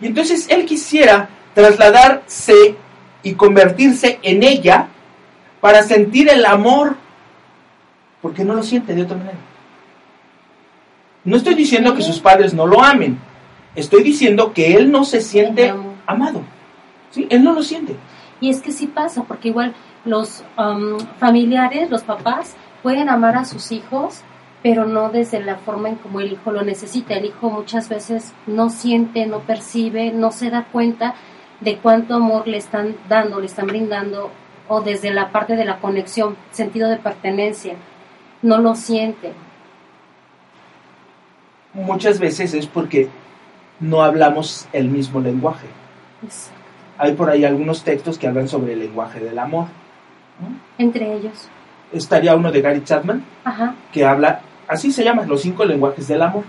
[0.00, 2.74] Y entonces él quisiera trasladarse
[3.22, 4.88] y convertirse en ella
[5.60, 6.96] para sentir el amor,
[8.20, 9.38] porque no lo siente de otra manera.
[11.22, 13.20] No estoy diciendo que sus padres no lo amen,
[13.76, 15.72] estoy diciendo que él no se siente
[16.06, 16.42] amado.
[17.12, 17.28] ¿sí?
[17.30, 17.94] Él no lo siente.
[18.40, 23.44] Y es que sí pasa, porque igual los um, familiares, los papás, pueden amar a
[23.44, 24.22] sus hijos,
[24.66, 27.14] pero no desde la forma en como el hijo lo necesita.
[27.14, 31.14] El hijo muchas veces no siente, no percibe, no se da cuenta
[31.60, 34.32] de cuánto amor le están dando, le están brindando,
[34.66, 37.74] o desde la parte de la conexión, sentido de pertenencia.
[38.42, 39.32] No lo siente.
[41.72, 43.08] Muchas veces es porque
[43.78, 45.68] no hablamos el mismo lenguaje.
[46.24, 46.56] Exacto
[46.98, 49.66] hay por ahí algunos textos que hablan sobre el lenguaje del amor.
[50.78, 51.48] Entre ellos.
[51.92, 53.22] Estaría uno de Gary Chapman,
[53.92, 56.44] que habla, así se llaman, los cinco lenguajes del amor.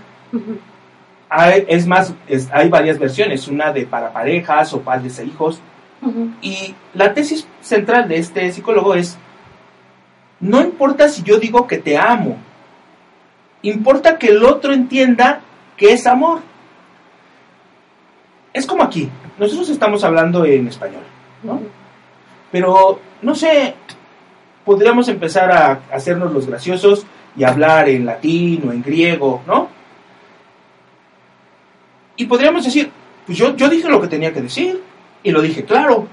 [1.28, 2.14] hay, es más,
[2.52, 5.60] hay varias versiones, una de para parejas o padres e hijos.
[6.40, 9.18] Y la tesis central de este psicólogo es,
[10.40, 12.36] no importa si yo digo que te amo,
[13.62, 15.40] importa que el otro entienda
[15.76, 16.40] que es amor.
[18.52, 21.02] Es como aquí, nosotros estamos hablando en español,
[21.42, 21.60] ¿no?
[22.50, 23.74] Pero, no sé,
[24.64, 27.04] podríamos empezar a hacernos los graciosos
[27.38, 29.68] y hablar en latín o en griego, ¿no?
[32.16, 32.90] Y podríamos decir,
[33.24, 34.82] pues yo, yo dije lo que tenía que decir
[35.22, 36.08] y lo dije claro,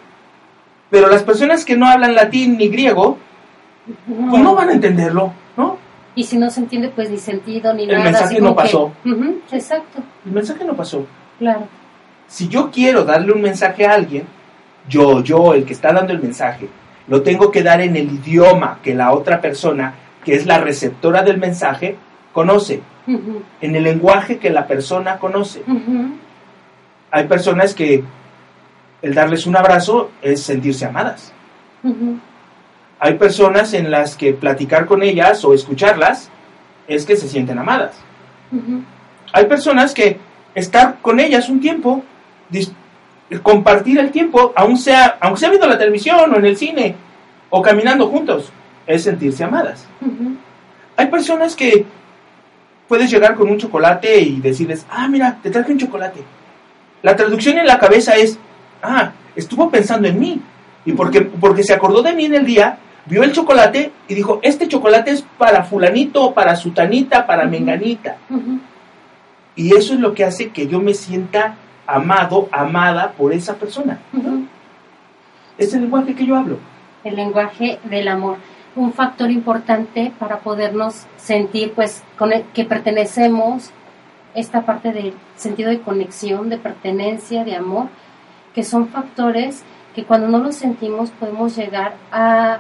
[0.90, 3.18] pero las personas que no hablan latín ni griego,
[4.08, 5.78] pues no van a entenderlo, ¿no?
[6.14, 7.98] Y si no se entiende, pues ni sentido ni nada.
[7.98, 8.94] El mensaje no pasó.
[9.52, 10.04] exacto.
[10.26, 11.06] El mensaje no pasó.
[11.40, 11.68] Claro
[12.28, 14.26] si yo quiero darle un mensaje a alguien,
[14.88, 16.68] yo, yo, el que está dando el mensaje,
[17.08, 19.94] lo tengo que dar en el idioma que la otra persona,
[20.26, 21.96] que es la receptora del mensaje,
[22.34, 25.64] conoce, en el lenguaje que la persona conoce.
[27.12, 28.04] Hay personas que
[29.02, 31.32] el darles un abrazo es sentirse amadas.
[33.00, 36.30] Hay personas en las que platicar con ellas o escucharlas
[36.88, 37.96] es que se sienten amadas.
[39.32, 40.18] Hay personas que
[40.56, 42.04] estar con ellas un tiempo
[43.42, 46.96] compartir el tiempo, aun sea, aunque sea viendo la televisión o en el cine
[47.50, 48.52] o caminando juntos,
[48.88, 49.86] es sentirse amadas.
[50.98, 51.86] Hay personas que
[52.88, 56.22] puedes llegar con un chocolate y decirles, ah, mira, te traje un chocolate.
[57.02, 58.38] La traducción en la cabeza es,
[58.82, 60.42] ah, estuvo pensando en mí.
[60.86, 64.40] Y porque, porque se acordó de mí en el día, vio el chocolate y dijo,
[64.44, 68.18] este chocolate es para fulanito, para sutanita, para menganita.
[69.56, 71.56] Y eso es lo que hace que yo me sienta
[71.88, 74.00] amado, amada por esa persona.
[75.58, 76.60] Es el lenguaje que yo hablo.
[77.04, 78.38] El lenguaje del amor.
[78.76, 83.72] Un factor importante para podernos sentir, pues, con que pertenecemos,
[84.34, 87.88] esta parte del sentido de conexión, de pertenencia, de amor,
[88.54, 89.64] que son factores
[89.96, 92.60] que cuando no los sentimos podemos llegar a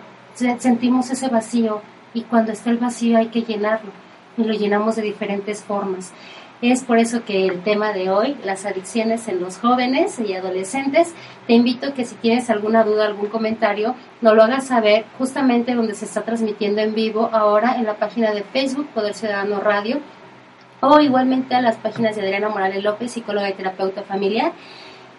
[0.57, 1.81] sentimos ese vacío
[2.13, 3.91] y cuando está el vacío hay que llenarlo
[4.37, 6.11] y lo llenamos de diferentes formas.
[6.71, 11.13] Es por eso que el tema de hoy, las adicciones en los jóvenes y adolescentes,
[11.45, 15.93] te invito que si tienes alguna duda, algún comentario, nos lo hagas saber justamente donde
[15.93, 19.99] se está transmitiendo en vivo ahora en la página de Facebook Poder Ciudadano Radio
[20.81, 24.51] o igualmente a las páginas de Adriana Morales López, psicóloga y terapeuta familiar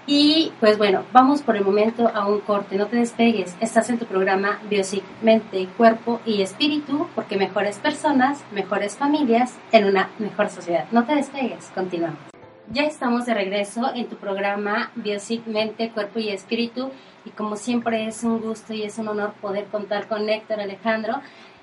[0.07, 3.99] y pues bueno, vamos por el momento a un corte, no te despegues, estás en
[3.99, 10.49] tu programa Biosic, Mente, Cuerpo y Espíritu, porque mejores personas, mejores familias en una mejor
[10.49, 10.87] sociedad.
[10.93, 12.21] No te despegues, continuamos.
[12.71, 16.91] Ya estamos de regreso en tu programa Biosic Mente, Cuerpo y Espíritu
[17.25, 21.21] y como siempre es un gusto y es un honor poder contar con Héctor Alejandro,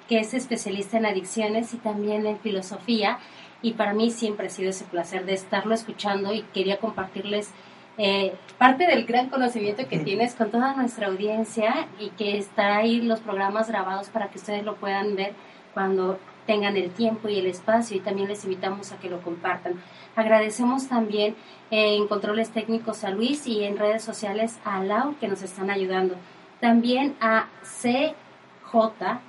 [0.10, 3.20] que es especialista en adicciones y también en filosofía
[3.62, 7.52] y para mí siempre ha sido ese placer de estarlo escuchando y quería compartirles
[7.98, 13.02] eh, parte del gran conocimiento que tienes con toda nuestra audiencia y que está ahí
[13.02, 15.34] los programas grabados para que ustedes lo puedan ver
[15.74, 19.76] cuando tengan el tiempo y el espacio y también les invitamos a que lo compartan.
[20.16, 21.36] Agradecemos también
[21.72, 26.16] en controles técnicos a Luis y en redes sociales a Lau que nos están ayudando.
[26.60, 29.20] También a CJ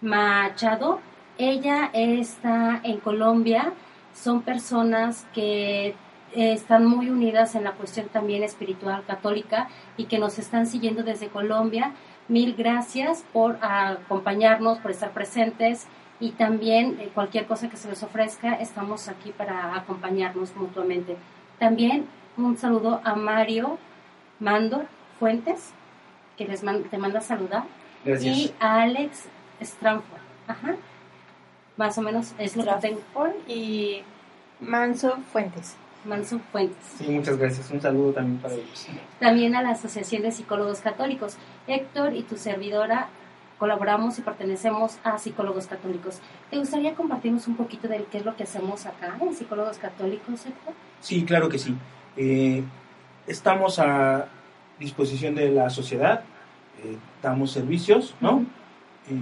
[0.00, 1.00] Machado.
[1.38, 3.72] Ella está en Colombia.
[4.14, 5.94] Son personas que
[6.34, 11.28] están muy unidas en la cuestión también espiritual católica y que nos están siguiendo desde
[11.28, 11.92] Colombia.
[12.28, 15.86] Mil gracias por acompañarnos, por estar presentes
[16.20, 21.16] y también eh, cualquier cosa que se les ofrezca, estamos aquí para acompañarnos mutuamente.
[21.58, 23.78] También un saludo a Mario
[24.38, 24.84] Mando
[25.18, 25.72] Fuentes,
[26.36, 27.64] que les te manda a saludar.
[28.04, 28.36] Gracias.
[28.36, 29.24] Y a Alex
[29.60, 30.20] Stranford.
[30.46, 30.76] Ajá.
[31.76, 33.00] Más o menos es lo que tengo.
[33.48, 34.02] Y
[34.60, 35.76] Manso Fuentes.
[36.04, 36.84] Manso Fuentes.
[36.98, 37.70] Sí, muchas gracias.
[37.70, 38.86] Un saludo también para ellos.
[39.20, 41.36] También a la Asociación de Psicólogos Católicos.
[41.66, 43.08] Héctor y tu servidora
[43.58, 46.18] colaboramos y pertenecemos a Psicólogos Católicos.
[46.50, 50.44] ¿Te gustaría compartirnos un poquito de qué es lo que hacemos acá en Psicólogos Católicos,
[50.44, 50.74] Héctor?
[51.00, 51.76] Sí, claro que sí.
[52.16, 52.64] Eh,
[53.26, 54.26] estamos a
[54.80, 56.24] disposición de la sociedad,
[56.82, 58.44] eh, damos servicios, ¿no?
[59.08, 59.14] Eh,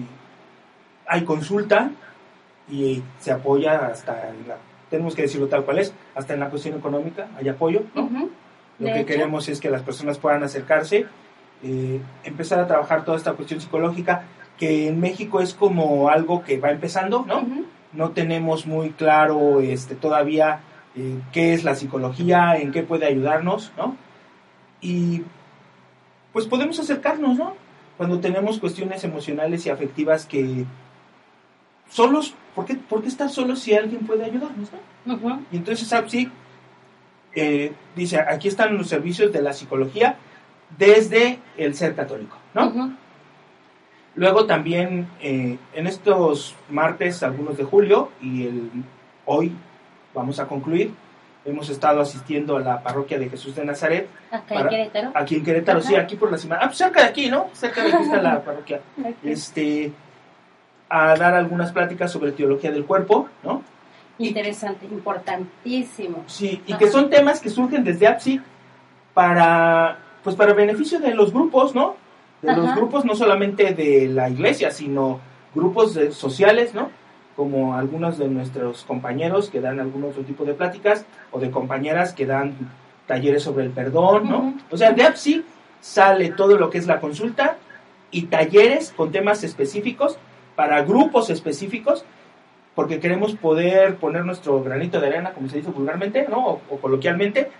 [1.06, 1.90] hay consulta
[2.70, 4.56] y se apoya hasta, la,
[4.90, 8.08] tenemos que decirlo tal cual es, hasta en la cuestión económica hay apoyo, ¿no?
[8.78, 11.06] Lo que queremos es que las personas puedan acercarse
[11.62, 14.22] eh, empezar a trabajar toda esta cuestión psicológica,
[14.58, 17.46] que en México es como algo que va empezando, ¿no?
[17.92, 20.60] No tenemos muy claro este, todavía
[20.96, 23.96] eh, qué es la psicología, en qué puede ayudarnos, ¿no?
[24.80, 25.22] Y
[26.32, 27.54] pues podemos acercarnos, ¿no?
[27.98, 30.64] Cuando tenemos cuestiones emocionales y afectivas que
[31.90, 34.68] solos, ¿por qué, ¿por qué estar solos si alguien puede ayudarnos,
[35.04, 35.42] ¿no?
[35.50, 36.30] Y entonces APSIC
[37.34, 40.16] eh, dice, aquí están los servicios de la psicología,
[40.76, 42.96] desde el ser católico, ¿no?
[44.16, 48.70] Luego también eh, en estos martes, algunos de julio, y el,
[49.24, 49.52] hoy
[50.12, 50.92] vamos a concluir,
[51.44, 54.08] hemos estado asistiendo a la parroquia de Jesús de Nazaret.
[54.30, 55.12] ¿Acá en Querétaro?
[55.14, 56.62] Aquí en Querétaro, sí, aquí por la semana.
[56.64, 57.48] Ah, pues cerca de aquí, ¿no?
[57.52, 58.80] Cerca de aquí está la parroquia.
[59.22, 59.92] Este,
[60.90, 63.62] a dar algunas pláticas sobre teología del cuerpo, ¿no?
[64.18, 66.24] Interesante, importantísimo.
[66.26, 68.40] Sí, y que son temas que surgen desde APSI
[69.14, 71.96] para pues para beneficio de los grupos, ¿no?
[72.42, 75.20] De los grupos no solamente de la iglesia, sino
[75.54, 76.90] grupos sociales, ¿no?
[77.36, 82.12] Como algunos de nuestros compañeros que dan algún otro tipo de pláticas o de compañeras
[82.12, 82.54] que dan
[83.06, 84.54] talleres sobre el perdón, ¿no?
[84.70, 85.44] O sea, de APSI
[85.80, 87.56] sale todo lo que es la consulta
[88.10, 90.18] y talleres con temas específicos
[90.60, 92.04] para grupos específicos
[92.74, 96.60] porque queremos poder poner nuestro granito de arena, como se dice vulgarmente, ¿no?
[96.68, 97.50] o coloquialmente,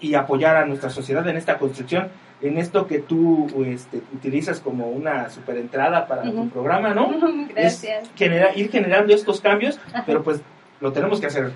[0.00, 2.08] y apoyar a nuestra sociedad en esta construcción,
[2.40, 7.12] en esto que tú este, utilizas como una super entrada para tu programa, ¿no?
[7.54, 8.10] Gracias.
[8.56, 10.40] ir generando estos cambios, pero pues
[10.80, 11.52] lo tenemos que hacer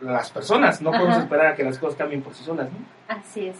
[0.00, 2.78] las personas, no podemos esperar a que las cosas cambien por sí solas, ¿no?
[3.06, 3.56] Así es.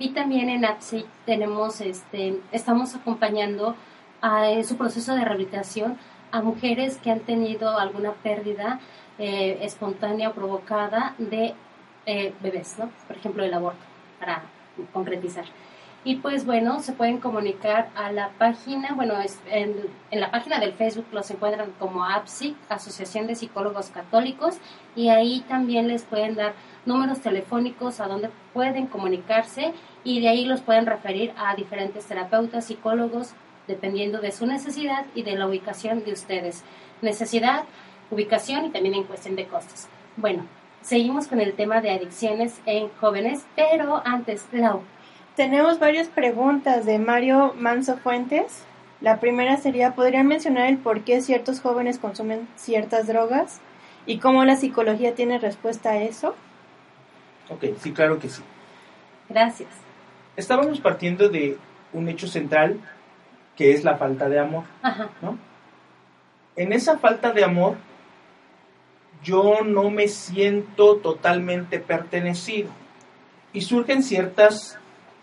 [0.00, 3.76] Y también en APSI tenemos, este, estamos acompañando
[4.20, 5.98] a, en su proceso de rehabilitación
[6.32, 8.80] a mujeres que han tenido alguna pérdida
[9.18, 11.54] eh, espontánea o provocada de
[12.06, 12.90] eh, bebés, ¿no?
[13.06, 13.80] Por ejemplo, el aborto,
[14.20, 14.42] para
[14.92, 15.44] concretizar.
[16.04, 19.14] Y pues bueno, se pueden comunicar a la página, bueno,
[19.50, 19.74] en,
[20.12, 24.58] en, la página del Facebook los encuentran como APSIC, Asociación de Psicólogos Católicos,
[24.94, 29.74] y ahí también les pueden dar números telefónicos a donde pueden comunicarse
[30.04, 33.34] y de ahí los pueden referir a diferentes terapeutas, psicólogos,
[33.66, 36.62] dependiendo de su necesidad y de la ubicación de ustedes.
[37.02, 37.64] Necesidad,
[38.10, 39.86] ubicación y también en cuestión de costos.
[40.16, 40.46] Bueno,
[40.86, 44.82] Seguimos con el tema de adicciones en jóvenes, pero antes, Lau.
[45.34, 48.62] Tenemos varias preguntas de Mario Manso Fuentes.
[49.00, 53.60] La primera sería, ¿podrían mencionar el por qué ciertos jóvenes consumen ciertas drogas
[54.06, 56.36] y cómo la psicología tiene respuesta a eso?
[57.48, 58.42] Ok, sí, claro que sí.
[59.28, 59.70] Gracias.
[60.36, 61.58] Estábamos partiendo de
[61.92, 62.78] un hecho central
[63.56, 64.64] que es la falta de amor.
[64.82, 65.08] Ajá.
[65.22, 65.38] ¿no?
[66.56, 67.76] En esa falta de amor
[69.22, 72.70] yo no me siento totalmente pertenecido.
[73.52, 74.78] Y surgen ciertas,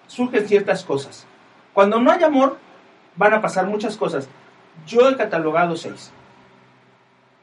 [0.08, 1.26] surgen ciertas cosas.
[1.74, 2.58] Cuando no hay amor,
[3.16, 4.28] van a pasar muchas cosas.
[4.88, 6.12] Yo he catalogado seis.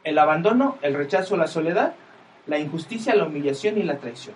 [0.02, 1.94] El abandono, el rechazo, la soledad
[2.46, 4.34] la injusticia, la humillación y la traición,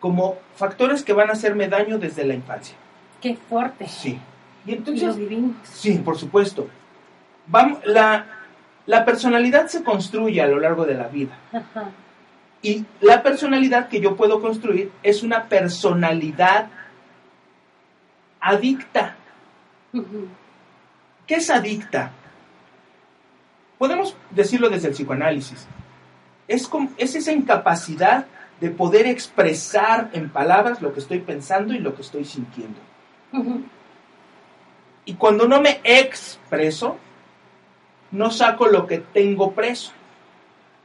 [0.00, 2.76] como factores que van a hacerme daño desde la infancia.
[3.20, 3.86] Qué fuerte.
[3.88, 4.18] Sí.
[4.66, 5.16] Y entonces.
[5.64, 6.68] Sí, por supuesto.
[7.46, 8.26] Vamos, la,
[8.86, 11.36] la personalidad se construye a lo largo de la vida.
[11.52, 11.90] Ajá.
[12.62, 16.68] Y la personalidad que yo puedo construir es una personalidad
[18.40, 19.14] adicta.
[21.26, 22.10] ¿Qué es adicta?
[23.78, 25.66] Podemos decirlo desde el psicoanálisis.
[26.48, 28.26] Es, como- es esa incapacidad
[28.60, 32.78] de poder expresar en palabras lo que estoy pensando y lo que estoy sintiendo.
[35.06, 36.98] Y cuando no me expreso,
[38.10, 39.92] no saco lo que tengo preso.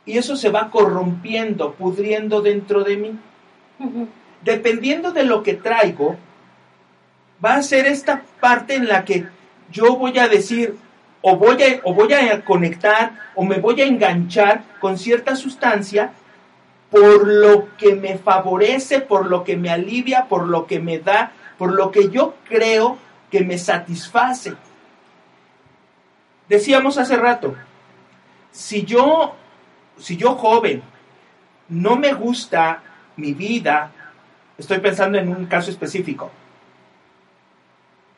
[0.06, 3.20] Y eso se va corrompiendo, pudriendo dentro de mí.
[4.44, 6.18] Dependiendo de lo que traigo,
[7.44, 9.26] va a ser esta parte en la que
[9.72, 10.76] yo voy a decir,
[11.22, 16.12] o voy a, o voy a conectar, o me voy a enganchar con cierta sustancia
[16.92, 21.32] por lo que me favorece, por lo que me alivia, por lo que me da,
[21.58, 22.98] por lo que yo creo
[23.32, 24.54] que me satisface.
[26.50, 27.56] Decíamos hace rato,
[28.52, 29.36] si yo,
[29.98, 30.84] si yo joven
[31.70, 32.84] no me gusta
[33.16, 33.92] mi vida,
[34.58, 36.30] estoy pensando en un caso específico,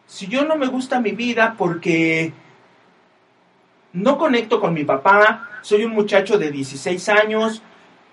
[0.08, 2.34] si yo no me gusta mi vida porque
[3.94, 7.62] no conecto con mi papá, soy un muchacho de 16 años,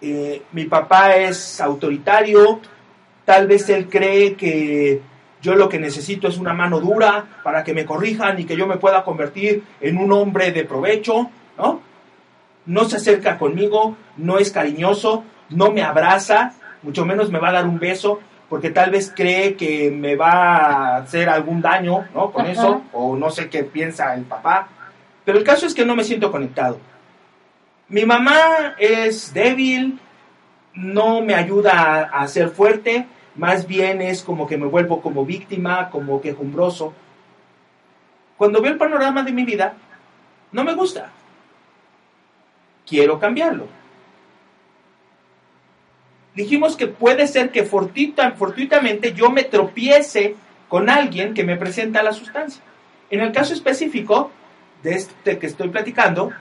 [0.03, 2.61] eh, mi papá es autoritario,
[3.25, 5.01] tal vez él cree que
[5.42, 8.66] yo lo que necesito es una mano dura para que me corrijan y que yo
[8.66, 11.81] me pueda convertir en un hombre de provecho, ¿no?
[12.66, 17.53] No se acerca conmigo, no es cariñoso, no me abraza, mucho menos me va a
[17.53, 22.33] dar un beso, porque tal vez cree que me va a hacer algún daño, ¿no?
[22.33, 22.53] Con Ajá.
[22.53, 24.68] eso, o no sé qué piensa el papá.
[25.24, 26.79] Pero el caso es que no me siento conectado.
[27.88, 29.98] Mi mamá es débil,
[30.74, 35.25] no me ayuda a, a ser fuerte, más bien es como que me vuelvo como
[35.25, 36.93] víctima, como quejumbroso.
[38.37, 39.75] Cuando veo el panorama de mi vida,
[40.53, 41.11] no me gusta.
[42.87, 43.66] Quiero cambiarlo.
[46.35, 50.37] Dijimos que puede ser que fortuita- fortuitamente yo me tropiece
[50.69, 52.62] con alguien que me presenta la sustancia.
[53.11, 54.31] En el caso específico
[54.83, 56.33] de este que estoy platicando,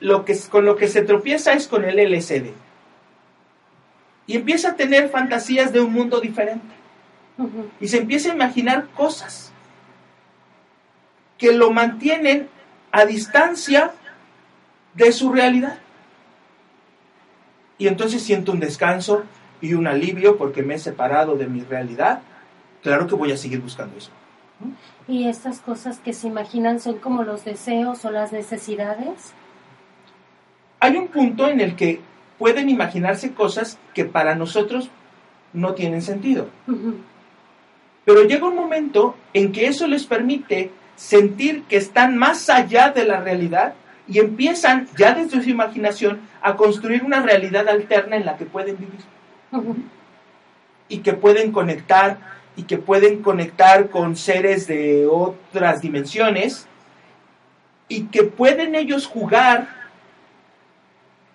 [0.00, 2.52] lo que, con lo que se tropieza es con el LSD.
[4.28, 6.66] Y empieza a tener fantasías de un mundo diferente.
[7.80, 9.52] Y se empieza a imaginar cosas
[11.38, 12.48] que lo mantienen
[12.92, 13.92] a distancia
[14.94, 15.78] de su realidad.
[17.78, 19.24] Y entonces siento un descanso
[19.60, 22.20] y un alivio porque me he separado de mi realidad.
[22.82, 24.10] Claro que voy a seguir buscando eso.
[25.06, 29.32] Y estas cosas que se imaginan son como los deseos o las necesidades.
[30.80, 32.00] Hay un punto en el que
[32.38, 34.90] pueden imaginarse cosas que para nosotros
[35.52, 36.48] no tienen sentido.
[38.04, 43.04] Pero llega un momento en que eso les permite sentir que están más allá de
[43.04, 43.74] la realidad
[44.06, 48.78] y empiezan ya desde su imaginación a construir una realidad alterna en la que pueden
[48.78, 49.00] vivir.
[50.88, 52.18] Y que pueden conectar
[52.56, 56.66] y que pueden conectar con seres de otras dimensiones
[57.88, 59.77] y que pueden ellos jugar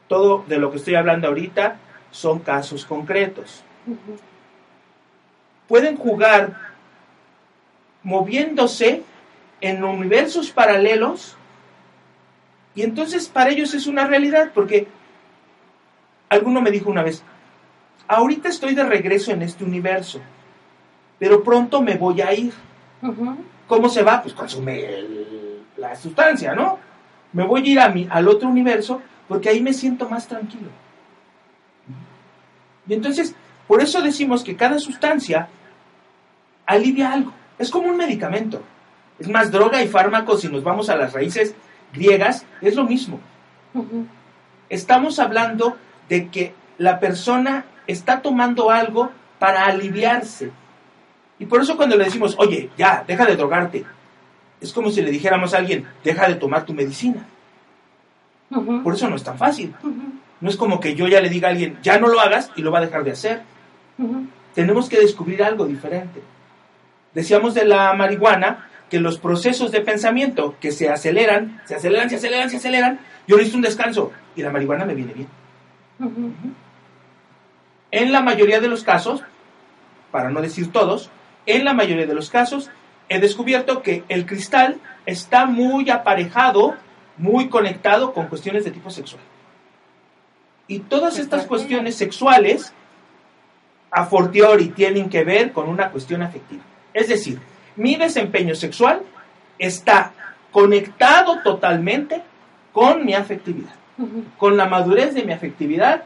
[0.07, 1.77] todo de lo que estoy hablando ahorita
[2.11, 3.63] son casos concretos
[5.67, 6.55] pueden jugar
[8.03, 9.03] moviéndose
[9.61, 11.35] en universos paralelos
[12.75, 14.87] y entonces para ellos es una realidad porque
[16.29, 17.23] alguno me dijo una vez,
[18.07, 20.19] ahorita estoy de regreso en este universo,
[21.19, 22.51] pero pronto me voy a ir.
[23.67, 24.21] ¿Cómo se va?
[24.23, 26.79] Pues consume el- la sustancia, ¿no?
[27.33, 30.69] Me voy a ir a mi, al otro universo porque ahí me siento más tranquilo.
[32.87, 33.35] Y entonces,
[33.67, 35.47] por eso decimos que cada sustancia
[36.65, 37.33] alivia algo.
[37.57, 38.61] Es como un medicamento.
[39.19, 41.55] Es más, droga y fármaco, si nos vamos a las raíces
[41.93, 43.19] griegas, es lo mismo.
[44.69, 45.77] Estamos hablando
[46.09, 50.51] de que la persona está tomando algo para aliviarse.
[51.39, 53.85] Y por eso cuando le decimos, oye, ya, deja de drogarte,
[54.61, 57.27] es como si le dijéramos a alguien, deja de tomar tu medicina.
[58.49, 59.73] Por eso no es tan fácil.
[60.41, 62.61] No es como que yo ya le diga a alguien, ya no lo hagas y
[62.61, 63.41] lo va a dejar de hacer.
[64.53, 66.21] Tenemos que descubrir algo diferente.
[67.13, 72.17] Decíamos de la marihuana que los procesos de pensamiento que se aceleran, se aceleran, se
[72.17, 75.27] aceleran, se aceleran, yo necesito un descanso y la marihuana me viene bien.
[77.91, 79.23] En la mayoría de los casos,
[80.11, 81.09] para no decir todos,
[81.45, 82.69] en la mayoría de los casos
[83.09, 86.75] he descubierto que el cristal está muy aparejado,
[87.17, 89.21] muy conectado con cuestiones de tipo sexual.
[90.67, 92.73] Y todas estas cuestiones sexuales
[93.91, 96.63] a fortiori tienen que ver con una cuestión afectiva.
[96.93, 97.39] Es decir,
[97.75, 99.01] mi desempeño sexual
[99.59, 100.13] está
[100.51, 102.23] conectado totalmente
[102.71, 103.73] con mi afectividad,
[104.37, 106.03] con la madurez de mi afectividad,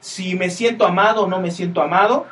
[0.00, 2.26] si me siento amado o no me siento amado,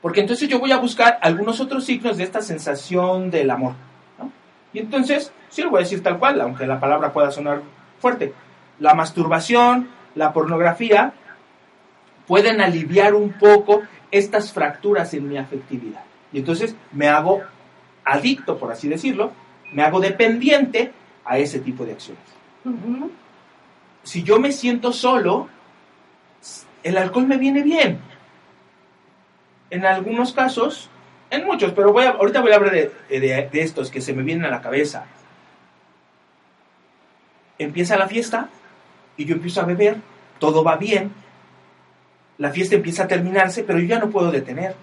[0.00, 3.74] porque entonces yo voy a buscar algunos otros signos de esta sensación del amor.
[4.72, 7.62] Y entonces, sí lo voy a decir tal cual, aunque la palabra pueda sonar
[8.00, 8.34] fuerte,
[8.78, 11.12] la masturbación, la pornografía,
[12.26, 16.02] pueden aliviar un poco estas fracturas en mi afectividad.
[16.32, 17.40] Y entonces me hago
[18.04, 19.32] adicto, por así decirlo,
[19.72, 20.92] me hago dependiente
[21.24, 22.22] a ese tipo de acciones.
[24.02, 25.48] Si yo me siento solo,
[26.82, 28.00] el alcohol me viene bien.
[29.70, 30.88] En algunos casos,
[31.30, 34.22] en muchos, pero voy a, ahorita voy a hablar de, de estos que se me
[34.22, 35.06] vienen a la cabeza.
[37.58, 38.48] Empieza la fiesta
[39.16, 39.96] y yo empiezo a beber,
[40.38, 41.12] todo va bien,
[42.38, 44.74] la fiesta empieza a terminarse, pero yo ya no puedo detener.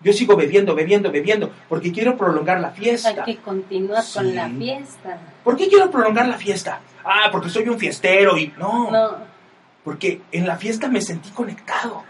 [0.00, 3.24] Yo sigo bebiendo, bebiendo, bebiendo, porque quiero prolongar la fiesta.
[3.24, 5.18] Hay que continuar con la fiesta.
[5.44, 6.80] ¿Por qué quiero prolongar la fiesta?
[7.04, 8.90] Ah, porque soy un fiestero y no.
[8.90, 9.16] No.
[9.84, 12.04] Porque en la fiesta me sentí conectado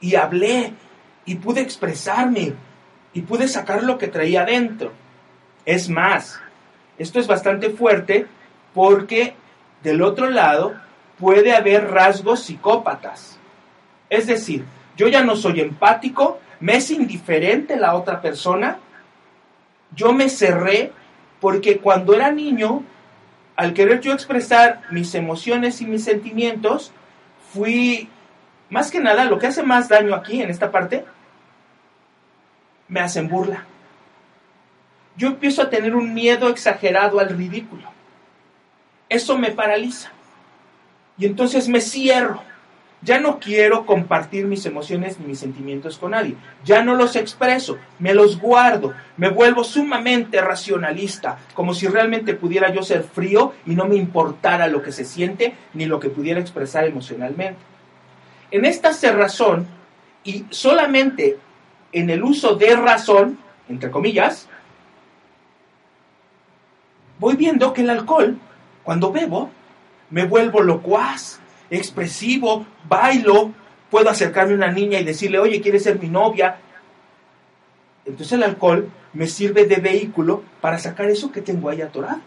[0.00, 0.72] y hablé
[1.26, 2.54] y pude expresarme
[3.12, 4.92] y pude sacar lo que traía adentro.
[5.64, 6.40] Es más,
[6.98, 8.26] esto es bastante fuerte
[8.74, 9.34] porque
[9.82, 10.74] del otro lado
[11.18, 13.38] puede haber rasgos psicópatas.
[14.10, 14.64] Es decir,
[14.96, 18.78] yo ya no soy empático, me es indiferente la otra persona,
[19.94, 20.92] yo me cerré
[21.40, 22.82] porque cuando era niño,
[23.56, 26.92] al querer yo expresar mis emociones y mis sentimientos,
[27.52, 28.08] fui,
[28.70, 31.04] más que nada, lo que hace más daño aquí, en esta parte,
[32.88, 33.64] me hacen burla.
[35.16, 37.82] Yo empiezo a tener un miedo exagerado al ridículo.
[39.08, 40.10] Eso me paraliza.
[41.18, 42.42] Y entonces me cierro.
[43.00, 46.34] Ya no quiero compartir mis emociones ni mis sentimientos con nadie.
[46.64, 48.92] Ya no los expreso, me los guardo.
[49.16, 54.66] Me vuelvo sumamente racionalista, como si realmente pudiera yo ser frío y no me importara
[54.66, 57.60] lo que se siente ni lo que pudiera expresar emocionalmente.
[58.50, 59.66] En esta cerrazón
[60.24, 61.38] y solamente
[61.92, 64.48] en el uso de razón, entre comillas,
[67.18, 68.38] voy viendo que el alcohol,
[68.82, 69.50] cuando bebo,
[70.10, 73.52] me vuelvo locuaz, expresivo, bailo,
[73.90, 76.58] puedo acercarme a una niña y decirle, oye, ¿quieres ser mi novia?
[78.04, 82.20] Entonces el alcohol me sirve de vehículo para sacar eso que tengo ahí atorado.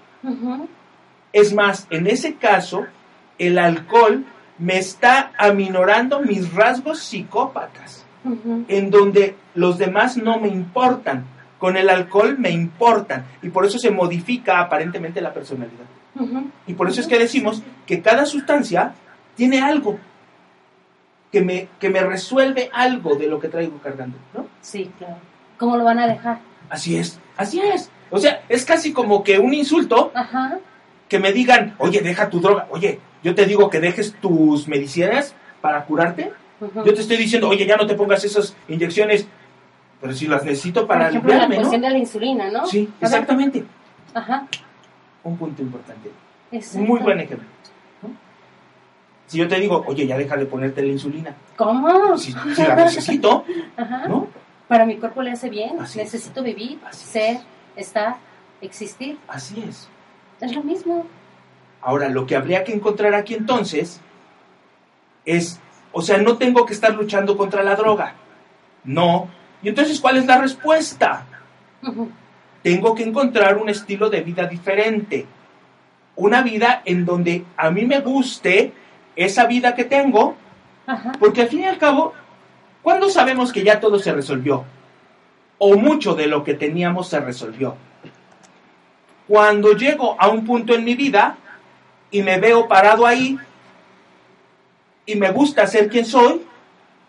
[1.33, 2.85] Es más, en ese caso,
[3.37, 4.25] el alcohol
[4.59, 8.00] me está aminorando mis rasgos psicópatas,
[8.67, 11.25] en donde los demás no me importan.
[11.57, 15.85] Con el alcohol me importan y por eso se modifica aparentemente la personalidad.
[16.67, 18.93] Y por eso es que decimos que cada sustancia
[19.35, 19.99] tiene algo
[21.31, 24.47] que me, que me resuelve algo de lo que traigo cargando, ¿no?
[24.61, 25.17] Sí, claro.
[25.57, 26.39] ¿Cómo lo van a dejar?
[26.69, 27.91] Así es, así es.
[28.09, 30.11] O sea, es casi como que un insulto
[31.07, 32.67] que me digan, oye, deja tu droga.
[32.71, 36.31] Oye, yo te digo que dejes tus medicinas para curarte.
[36.61, 39.25] Yo te estoy diciendo, oye, ya no te pongas esas inyecciones,
[39.99, 42.65] pero si las necesito para Por ejemplo, la cuestión de la insulina, ¿no?
[42.65, 43.65] Sí, exactamente.
[44.13, 44.47] Ajá
[45.23, 46.11] un punto importante.
[46.51, 47.47] Un muy buen ejemplo.
[49.27, 51.33] Si yo te digo, oye, ya deja de ponerte la insulina.
[51.55, 52.17] ¿Cómo?
[52.17, 53.45] Si, la necesito,
[54.07, 54.27] ¿no?
[54.67, 55.77] Para mi cuerpo le hace bien.
[55.77, 57.37] Necesito vivir, ser,
[57.75, 58.17] estar,
[58.59, 59.17] existir.
[59.27, 59.87] Así es.
[60.41, 61.05] Es lo mismo.
[61.81, 64.01] Ahora, lo que habría que encontrar aquí entonces
[65.23, 68.15] es, o sea, no tengo que estar luchando contra la droga.
[68.83, 69.29] No.
[69.61, 71.25] Y entonces, ¿cuál es la respuesta?
[72.61, 75.25] tengo que encontrar un estilo de vida diferente.
[76.15, 78.73] Una vida en donde a mí me guste
[79.15, 80.35] esa vida que tengo,
[81.19, 82.13] porque al fin y al cabo,
[82.81, 84.63] ¿cuándo sabemos que ya todo se resolvió?
[85.57, 87.75] O mucho de lo que teníamos se resolvió.
[89.27, 91.37] Cuando llego a un punto en mi vida
[92.11, 93.39] y me veo parado ahí
[95.11, 96.41] y me gusta ser quien soy,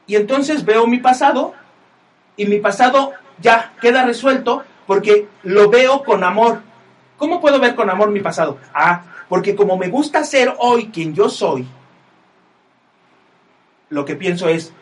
[0.09, 1.55] y entonces veo mi pasado
[2.37, 6.63] y mi pasado ya queda resuelto porque lo veo con amor.
[7.17, 8.59] ¿Cómo puedo ver con amor mi pasado?
[8.75, 11.67] Ah, porque como me gusta ser hoy quien yo soy,
[13.89, 14.73] lo que pienso es,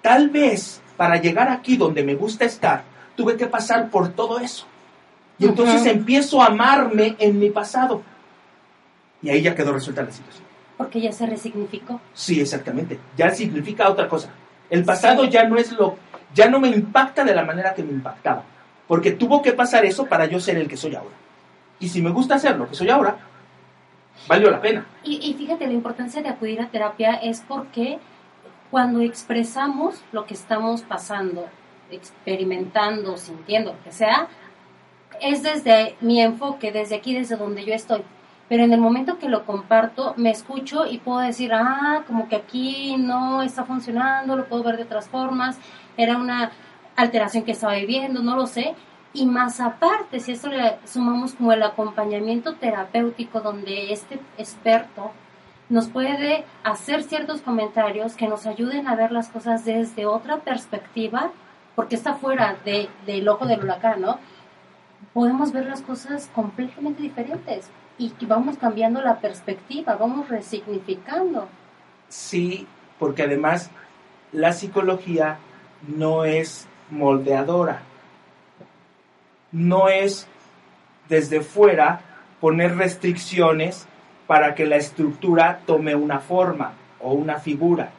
[0.00, 2.84] tal vez para llegar aquí donde me gusta estar,
[3.16, 4.66] tuve que pasar por todo eso.
[5.38, 8.02] Y entonces empiezo a amarme en mi pasado.
[9.20, 10.51] Y ahí ya quedó resuelta la situación.
[10.76, 12.00] Porque ya se resignificó.
[12.14, 12.98] Sí, exactamente.
[13.16, 14.30] Ya significa otra cosa.
[14.70, 15.96] El pasado ya no es lo,
[16.34, 18.44] ya no me impacta de la manera que me impactaba.
[18.86, 21.14] Porque tuvo que pasar eso para yo ser el que soy ahora.
[21.78, 23.16] Y si me gusta ser lo que soy ahora,
[24.28, 24.86] valió la pena.
[25.04, 27.98] Y, y fíjate, la importancia de acudir a terapia es porque
[28.70, 31.46] cuando expresamos lo que estamos pasando,
[31.90, 34.28] experimentando, sintiendo, lo que sea,
[35.20, 38.02] es desde mi enfoque, desde aquí, desde donde yo estoy.
[38.52, 42.36] Pero en el momento que lo comparto, me escucho y puedo decir, ah, como que
[42.36, 45.58] aquí no está funcionando, lo puedo ver de otras formas,
[45.96, 46.52] era una
[46.94, 48.74] alteración que estaba viviendo, no lo sé.
[49.14, 55.12] Y más aparte, si esto le sumamos como el acompañamiento terapéutico, donde este experto
[55.70, 61.30] nos puede hacer ciertos comentarios que nos ayuden a ver las cosas desde otra perspectiva,
[61.74, 64.18] porque está fuera de, del ojo del huracán, ¿no?
[65.14, 71.48] Podemos ver las cosas completamente diferentes y vamos cambiando la perspectiva, vamos resignificando.
[72.08, 72.66] Sí,
[72.98, 73.70] porque además
[74.32, 75.38] la psicología
[75.86, 77.82] no es moldeadora,
[79.50, 80.26] no es
[81.08, 82.00] desde fuera
[82.40, 83.86] poner restricciones
[84.26, 87.92] para que la estructura tome una forma o una figura.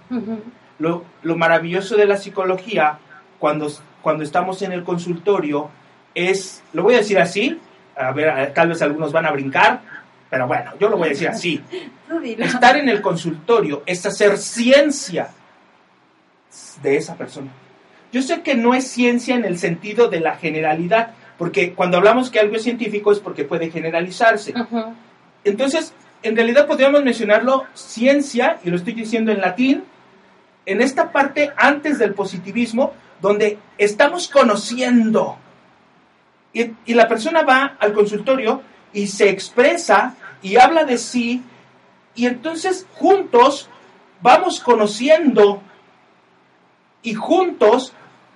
[0.79, 2.97] lo, lo, maravilloso de la psicología
[3.39, 3.71] cuando,
[4.01, 5.69] cuando estamos en el consultorio
[6.15, 7.59] es, lo voy a decir así,
[7.95, 9.81] a ver, tal vez algunos van a brincar,
[10.29, 11.61] pero bueno, yo lo voy a decir así.
[12.37, 15.29] Estar en el consultorio es hacer ciencia
[16.81, 17.51] de esa persona.
[18.11, 22.29] Yo sé que no es ciencia en el sentido de la generalidad, porque cuando hablamos
[22.29, 24.53] que algo es científico es porque puede generalizarse.
[25.43, 29.83] Entonces, en realidad podríamos mencionarlo ciencia, y lo estoy diciendo en latín,
[30.65, 35.37] en esta parte antes del positivismo, donde estamos conociendo.
[36.53, 38.61] Y, la persona va al consultorio
[38.93, 41.41] y se expresa y habla de sí,
[42.15, 43.69] y entonces juntos
[44.21, 45.61] vamos conociendo
[47.01, 47.93] y juntos,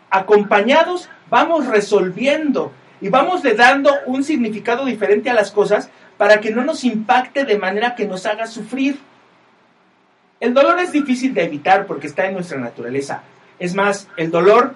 [0.09, 6.51] acompañados, vamos resolviendo y vamos le dando un significado diferente a las cosas para que
[6.51, 8.99] no nos impacte de manera que nos haga sufrir.
[10.39, 13.21] El dolor es difícil de evitar porque está en nuestra naturaleza.
[13.59, 14.75] Es más, el dolor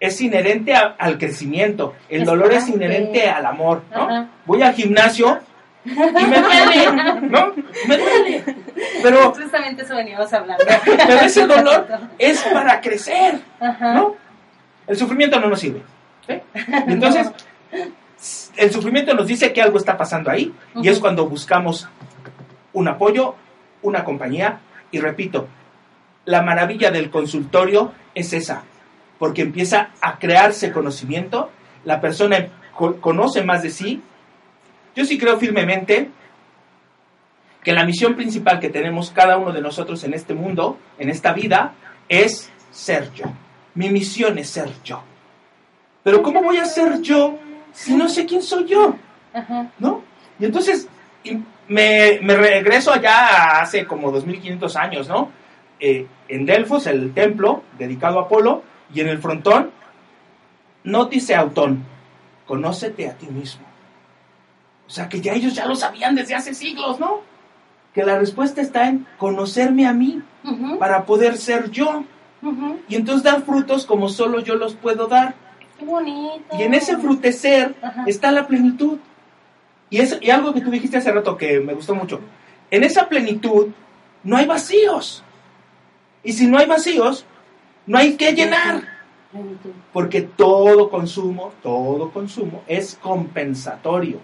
[0.00, 4.28] es inherente al crecimiento, el dolor es inherente al amor, ¿no?
[4.46, 5.40] Voy al gimnasio
[5.84, 6.92] y me duele,
[7.22, 7.52] ¿no?
[7.88, 8.44] Me duele.
[9.02, 10.64] Pero justamente eso veníamos hablando.
[10.84, 11.86] Pero ese dolor
[12.18, 13.40] es para crecer,
[13.80, 14.16] ¿no?
[14.86, 15.82] El sufrimiento no nos sirve.
[16.86, 17.30] Entonces,
[18.56, 21.88] el sufrimiento nos dice que algo está pasando ahí y es cuando buscamos
[22.72, 23.34] un apoyo,
[23.82, 25.48] una compañía y repito,
[26.24, 28.62] la maravilla del consultorio es esa,
[29.18, 31.50] porque empieza a crearse conocimiento,
[31.84, 32.48] la persona
[33.00, 34.02] conoce más de sí.
[34.94, 36.10] Yo sí creo firmemente
[37.62, 41.32] que la misión principal que tenemos cada uno de nosotros en este mundo, en esta
[41.32, 41.74] vida,
[42.08, 43.26] es ser yo.
[43.74, 45.02] Mi misión es ser yo.
[46.02, 47.38] Pero ¿cómo voy a ser yo
[47.72, 48.96] si no sé quién soy yo?
[49.78, 50.02] ¿No?
[50.38, 50.88] Y entonces
[51.68, 55.30] me, regreso allá hace como 2500 años, ¿no?
[55.80, 58.62] Eh, en Delfos, el templo dedicado a Apolo,
[58.94, 59.70] y en el frontón,
[60.84, 61.84] nótice autón,
[62.46, 63.66] conócete a ti mismo.
[64.86, 67.20] O sea, que ya ellos ya lo sabían desde hace siglos, ¿no?
[67.92, 70.22] Que la respuesta está en conocerme a mí
[70.78, 72.04] para poder ser yo.
[72.88, 75.34] Y entonces dar frutos como solo yo los puedo dar.
[75.78, 76.56] Qué bonito.
[76.58, 77.74] Y en ese frutecer
[78.06, 78.98] está la plenitud.
[79.90, 82.20] Y, es, y algo que tú dijiste hace rato que me gustó mucho.
[82.70, 83.68] En esa plenitud
[84.22, 85.22] no hay vacíos.
[86.22, 87.26] Y si no hay vacíos,
[87.88, 88.82] no hay que llenar.
[89.92, 94.20] Porque todo consumo, todo consumo es compensatorio.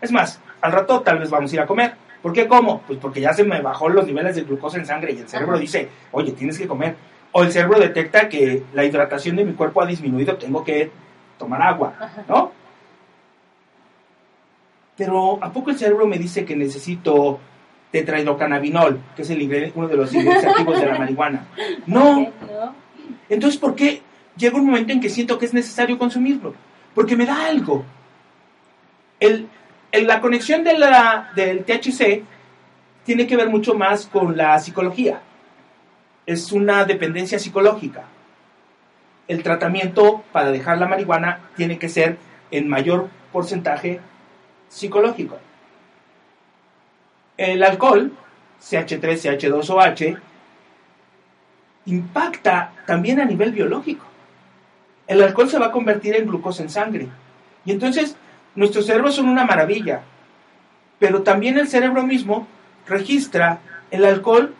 [0.00, 1.94] Es más, al rato tal vez vamos a ir a comer.
[2.22, 2.82] ¿Por qué como?
[2.82, 5.58] Pues porque ya se me bajó los niveles de glucosa en sangre y el cerebro
[5.58, 6.94] dice, oye, tienes que comer.
[7.32, 10.90] O el cerebro detecta que la hidratación de mi cuerpo ha disminuido, tengo que
[11.38, 11.94] tomar agua,
[12.28, 12.52] ¿no?
[14.96, 17.40] Pero ¿a poco el cerebro me dice que necesito
[17.90, 21.46] tetrahidrocannabinol, que es el uno de los ingredientes activos de la marihuana.
[21.86, 22.30] No.
[23.28, 24.02] Entonces, ¿por qué
[24.36, 26.54] llega un momento en que siento que es necesario consumirlo?
[26.94, 27.84] Porque me da algo.
[29.18, 29.48] El,
[29.92, 32.22] la conexión de la, del THC
[33.04, 35.20] tiene que ver mucho más con la psicología.
[36.26, 38.04] Es una dependencia psicológica.
[39.26, 42.18] El tratamiento para dejar la marihuana tiene que ser
[42.50, 44.00] en mayor porcentaje
[44.68, 45.38] psicológico.
[47.40, 48.12] El alcohol,
[48.60, 50.16] CH3, CH2 o H,
[51.86, 54.04] impacta también a nivel biológico.
[55.06, 57.08] El alcohol se va a convertir en glucosa en sangre.
[57.64, 58.14] Y entonces
[58.54, 60.02] nuestros cerebros son una maravilla.
[60.98, 62.46] Pero también el cerebro mismo
[62.86, 63.60] registra
[63.90, 64.54] el alcohol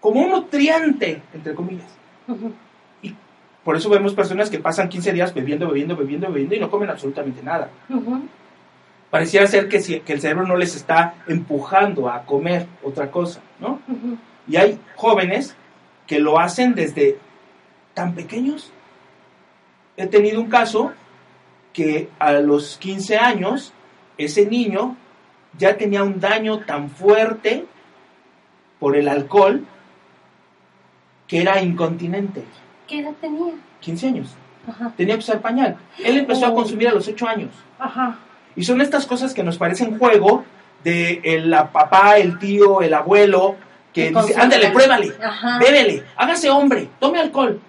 [0.00, 1.90] como un nutriente, entre comillas.
[3.02, 3.14] Y
[3.62, 6.88] por eso vemos personas que pasan 15 días bebiendo, bebiendo, bebiendo, bebiendo y no comen
[6.88, 7.68] absolutamente nada.
[9.12, 13.42] Pareciera ser que, si, que el cerebro no les está empujando a comer otra cosa,
[13.60, 13.78] ¿no?
[14.48, 15.54] Y hay jóvenes
[16.06, 17.18] que lo hacen desde
[17.92, 18.72] tan pequeños.
[19.98, 20.92] He tenido un caso
[21.74, 23.74] que a los 15 años
[24.16, 24.96] ese niño
[25.58, 27.66] ya tenía un daño tan fuerte
[28.78, 29.66] por el alcohol
[31.28, 32.44] que era incontinente.
[32.88, 33.52] ¿Qué edad tenía?
[33.80, 34.34] 15 años.
[34.96, 35.76] Tenía que usar pañal.
[36.02, 36.54] Él empezó a oh.
[36.54, 37.50] consumir a los 8 años.
[38.56, 40.44] Y son estas cosas que nos parecen juego
[40.84, 43.56] de el papá, el tío, el abuelo,
[43.92, 45.12] que dice, ándale, pruébale,
[45.60, 47.60] bébele, hágase hombre, tome alcohol.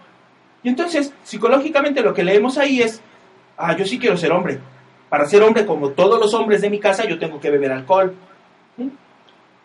[0.64, 3.02] Y entonces, psicológicamente lo que leemos ahí es,
[3.58, 4.60] ah, yo sí quiero ser hombre.
[5.10, 8.16] Para ser hombre como todos los hombres de mi casa, yo tengo que beber alcohol.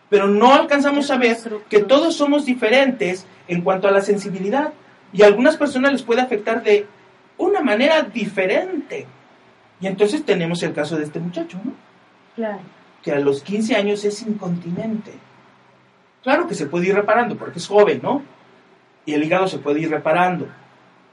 [0.09, 1.37] Pero no alcanzamos a ver
[1.69, 4.73] que todos somos diferentes en cuanto a la sensibilidad.
[5.13, 6.85] Y a algunas personas les puede afectar de
[7.37, 9.07] una manera diferente.
[9.81, 11.73] Y entonces tenemos el caso de este muchacho, ¿no?
[12.35, 12.59] Claro.
[13.01, 15.13] Que a los 15 años es incontinente.
[16.23, 18.21] Claro que se puede ir reparando porque es joven, ¿no?
[19.05, 20.47] Y el hígado se puede ir reparando.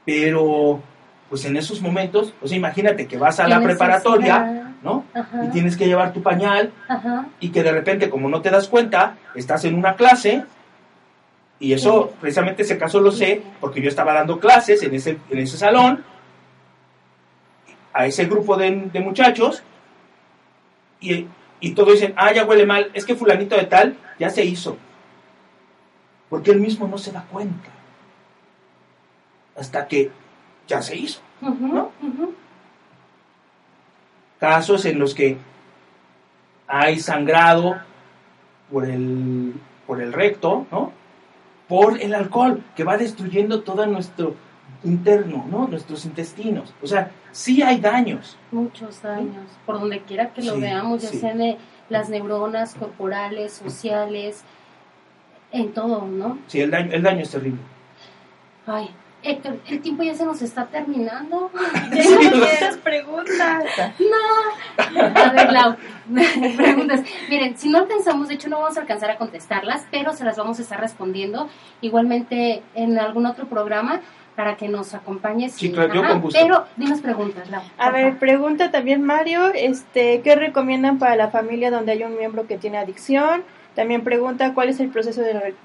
[0.05, 0.81] Pero,
[1.29, 5.05] pues en esos momentos, pues imagínate que vas a la preparatoria, ¿no?
[5.45, 6.71] Y tienes que llevar tu pañal
[7.39, 10.43] y que de repente, como no te das cuenta, estás en una clase
[11.59, 15.39] y eso, precisamente ese caso lo sé porque yo estaba dando clases en ese, en
[15.39, 16.03] ese salón
[17.97, 19.63] a ese grupo de, muchachos
[20.99, 21.25] y,
[21.59, 24.77] y todos dicen, ah, ya huele mal, es que fulanito de tal ya se hizo
[26.29, 27.69] porque él mismo no se da cuenta
[29.55, 30.11] hasta que
[30.67, 31.21] ya se hizo.
[34.39, 35.37] Casos en los que
[36.67, 37.77] hay sangrado
[38.71, 39.55] por el,
[39.87, 40.91] por el recto, ¿no?
[41.67, 44.35] por el alcohol, que va destruyendo todo nuestro
[44.83, 45.67] interno, ¿no?
[45.67, 46.73] nuestros intestinos.
[46.81, 48.37] O sea, sí hay daños.
[48.51, 51.57] Muchos daños, por donde quiera que lo veamos, ya sean de
[51.89, 54.43] las neuronas corporales, sociales,
[55.51, 56.37] en todo, ¿no?
[56.47, 57.59] Sí, el daño, el daño es terrible.
[58.65, 58.89] Ay,
[59.23, 61.49] Héctor, el tiempo ya se nos está terminando.
[61.91, 63.63] Muchas preguntas.
[63.99, 65.15] No.
[65.15, 65.75] A ver, Lau,
[66.57, 67.01] preguntas.
[67.29, 70.37] Miren, si no alcanzamos, de hecho no vamos a alcanzar a contestarlas, pero se las
[70.37, 71.49] vamos a estar respondiendo
[71.81, 74.01] igualmente en algún otro programa
[74.37, 75.53] para que nos acompañes.
[75.53, 76.39] Sí, claro, yo con gusto.
[76.39, 77.63] Pero dinos preguntas, Lau.
[77.79, 82.45] A ver, pregunta también Mario, este, ¿qué recomiendan para la familia donde hay un miembro
[82.45, 83.41] que tiene adicción?
[83.73, 85.55] También pregunta cuál es el proceso de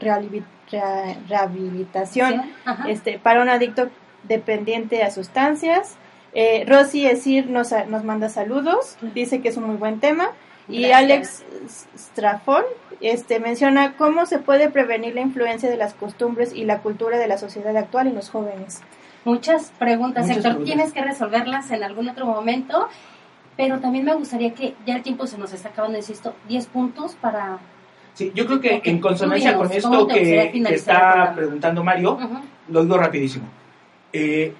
[1.28, 2.50] rehabilitación
[2.88, 3.90] este, para un adicto
[4.22, 5.96] dependiente a sustancias.
[6.32, 10.30] Eh, Rosy Esir nos, nos manda saludos, dice que es un muy buen tema.
[10.68, 11.44] Y Alex
[11.96, 12.64] Strafón
[13.00, 17.26] este, menciona cómo se puede prevenir la influencia de las costumbres y la cultura de
[17.26, 18.80] la sociedad actual en los jóvenes.
[19.24, 20.64] Muchas preguntas, Héctor.
[20.64, 22.88] Tienes que resolverlas en algún otro momento,
[23.56, 27.14] pero también me gustaría que ya el tiempo se nos está acabando, insisto, 10 puntos
[27.20, 27.58] para
[28.14, 32.18] Sí, yo creo que en consonancia con esto que, está preguntando Mario,
[32.68, 33.46] lo digo rapidísimo.
[34.12, 34.52] Eh,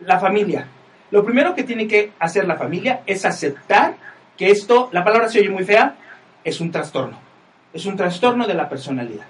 [0.00, 0.68] la familia.
[1.10, 3.94] Lo primero que tiene que hacer la familia es aceptar
[4.36, 5.96] que esto, la palabra se oye muy fea,
[6.44, 7.18] es un trastorno.
[7.72, 9.26] Es un trastorno de la personalidad.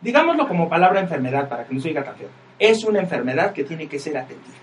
[0.00, 2.28] Digámoslo como palabra enfermedad para que no se diga tan feo.
[2.58, 4.56] Es una enfermedad que tiene que ser atendida.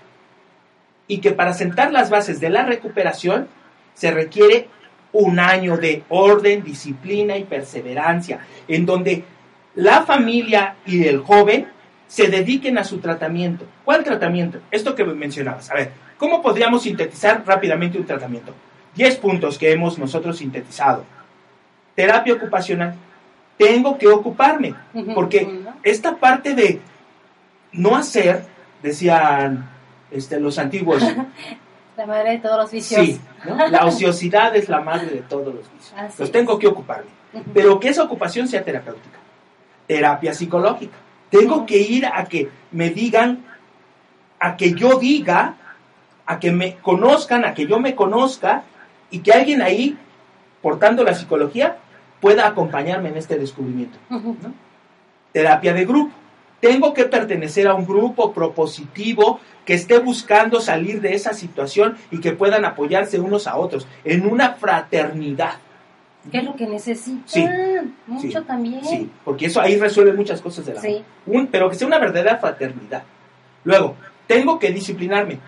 [1.08, 3.48] Y que para sentar las bases de la recuperación
[3.94, 4.68] se requiere
[5.12, 9.24] un año de orden, disciplina y perseverancia, en donde
[9.74, 11.68] la familia y el joven
[12.06, 13.66] se dediquen a su tratamiento.
[13.84, 14.60] ¿Cuál tratamiento?
[14.70, 15.70] Esto que mencionabas.
[15.70, 18.54] A ver, ¿cómo podríamos sintetizar rápidamente un tratamiento?
[18.94, 21.04] Diez puntos que hemos nosotros sintetizado.
[21.94, 22.94] Terapia ocupacional.
[23.56, 24.74] Tengo que ocuparme,
[25.14, 26.80] porque esta parte de
[27.72, 28.44] no hacer,
[28.82, 29.68] decían
[30.10, 31.02] este, los antiguos,
[31.96, 33.04] La madre de todos los vicios.
[33.04, 33.20] Sí,
[33.70, 36.18] la ociosidad es la madre de todos los vicios.
[36.18, 37.10] Los tengo que ocuparme.
[37.52, 39.18] Pero que esa ocupación sea terapéutica.
[39.86, 40.96] Terapia psicológica.
[41.28, 43.44] Tengo que ir a que me digan,
[44.38, 45.54] a que yo diga,
[46.26, 48.64] a que me conozcan, a que yo me conozca
[49.12, 49.96] y que alguien ahí,
[50.60, 51.76] portando la psicología,
[52.20, 53.98] pueda acompañarme en este descubrimiento.
[55.32, 56.12] Terapia de grupo.
[56.60, 62.20] Tengo que pertenecer a un grupo propositivo que esté buscando salir de esa situación y
[62.20, 65.54] que puedan apoyarse unos a otros en una fraternidad.
[66.30, 67.22] ¿Qué es lo que necesitan?
[67.26, 67.44] Sí,
[68.06, 68.84] mucho también.
[68.84, 71.02] Sí, porque eso ahí resuelve muchas cosas de la sí.
[71.26, 73.02] Un, pero que sea una verdadera fraternidad.
[73.64, 73.96] Luego,
[74.28, 75.40] tengo que disciplinarme.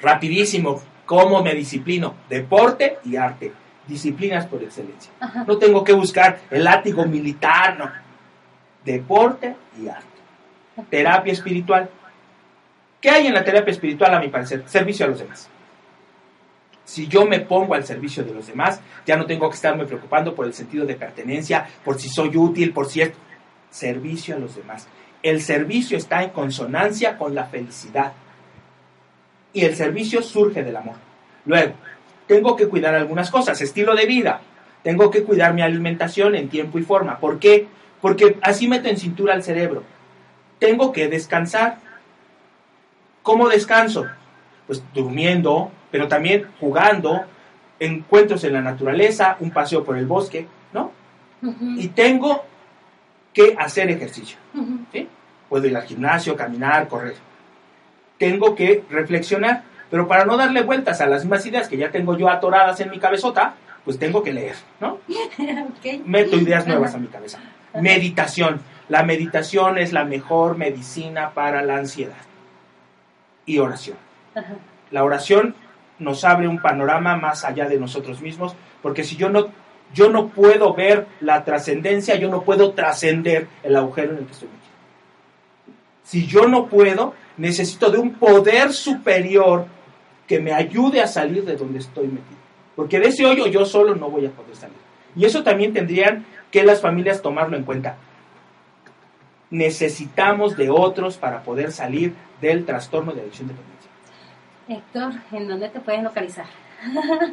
[0.00, 2.14] Rapidísimo, ¿cómo me disciplino?
[2.28, 3.52] Deporte y arte.
[3.86, 5.12] Disciplinas por excelencia.
[5.46, 7.90] No tengo que buscar el látigo militar, no.
[8.84, 10.06] Deporte y arte.
[10.88, 11.90] Terapia espiritual
[13.02, 14.62] ¿Qué hay en la terapia espiritual, a mi parecer?
[14.66, 15.48] Servicio a los demás.
[16.84, 20.36] Si yo me pongo al servicio de los demás, ya no tengo que estarme preocupando
[20.36, 23.12] por el sentido de pertenencia, por si soy útil, por si es
[23.70, 24.86] servicio a los demás.
[25.20, 28.12] El servicio está en consonancia con la felicidad.
[29.52, 30.96] Y el servicio surge del amor.
[31.44, 31.74] Luego,
[32.26, 34.40] tengo que cuidar algunas cosas, estilo de vida.
[34.82, 37.18] Tengo que cuidar mi alimentación en tiempo y forma.
[37.18, 37.66] ¿Por qué?
[38.00, 39.84] Porque así meto en cintura al cerebro.
[40.58, 41.78] Tengo que descansar.
[43.22, 44.06] ¿Cómo descanso?
[44.66, 47.24] Pues durmiendo, pero también jugando,
[47.78, 50.92] encuentros en la naturaleza, un paseo por el bosque, ¿no?
[51.76, 52.44] Y tengo
[53.32, 54.38] que hacer ejercicio.
[54.92, 55.08] ¿sí?
[55.48, 57.14] Puedo ir al gimnasio, caminar, correr.
[58.22, 62.16] Tengo que reflexionar, pero para no darle vueltas a las mismas ideas que ya tengo
[62.16, 63.54] yo atoradas en mi cabezota,
[63.84, 65.00] pues tengo que leer, ¿no?
[66.06, 67.40] Meto ideas nuevas a mi cabeza.
[67.74, 68.60] Meditación.
[68.88, 72.14] La meditación es la mejor medicina para la ansiedad.
[73.44, 73.96] Y oración.
[74.92, 75.56] La oración
[75.98, 79.48] nos abre un panorama más allá de nosotros mismos, porque si yo no,
[79.92, 84.32] yo no puedo ver la trascendencia, yo no puedo trascender el agujero en el que
[84.32, 84.62] estoy metido.
[86.04, 89.66] Si yo no puedo, necesito de un poder superior
[90.26, 92.40] que me ayude a salir de donde estoy metido.
[92.76, 94.76] Porque de ese hoyo yo solo no voy a poder salir.
[95.14, 97.96] Y eso también tendrían que las familias tomarlo en cuenta.
[99.50, 103.90] Necesitamos de otros para poder salir del trastorno de adicción dependencia.
[104.68, 106.46] Héctor, ¿en dónde te pueden localizar?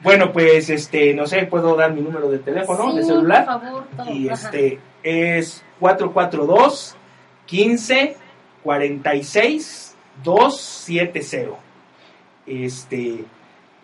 [0.00, 3.44] Bueno, pues este, no sé, puedo dar mi número de teléfono, de celular.
[3.44, 4.12] Por favor, todo.
[4.12, 6.96] Y este es 442
[7.46, 8.16] 15
[8.62, 11.58] 46 270.
[12.46, 13.24] Este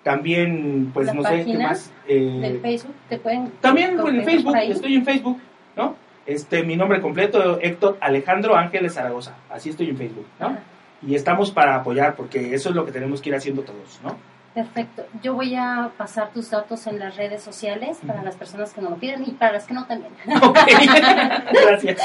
[0.03, 1.93] también, pues La no sé qué más.
[2.07, 5.39] eh, ¿Del Facebook te pueden también en Facebook, estoy en Facebook,
[5.77, 5.97] ¿no?
[6.27, 9.35] Este, mi nombre completo, Héctor Alejandro Ángeles Zaragoza.
[9.51, 10.47] Así estoy en Facebook, ¿no?
[10.47, 10.59] Ajá.
[11.07, 14.17] Y estamos para apoyar, porque eso es lo que tenemos que ir haciendo todos, ¿no?
[14.55, 15.05] Perfecto.
[15.21, 18.91] Yo voy a pasar tus datos en las redes sociales para las personas que no
[18.91, 20.13] lo piden y para las que no también.
[20.43, 20.59] Ok,
[21.67, 22.01] gracias.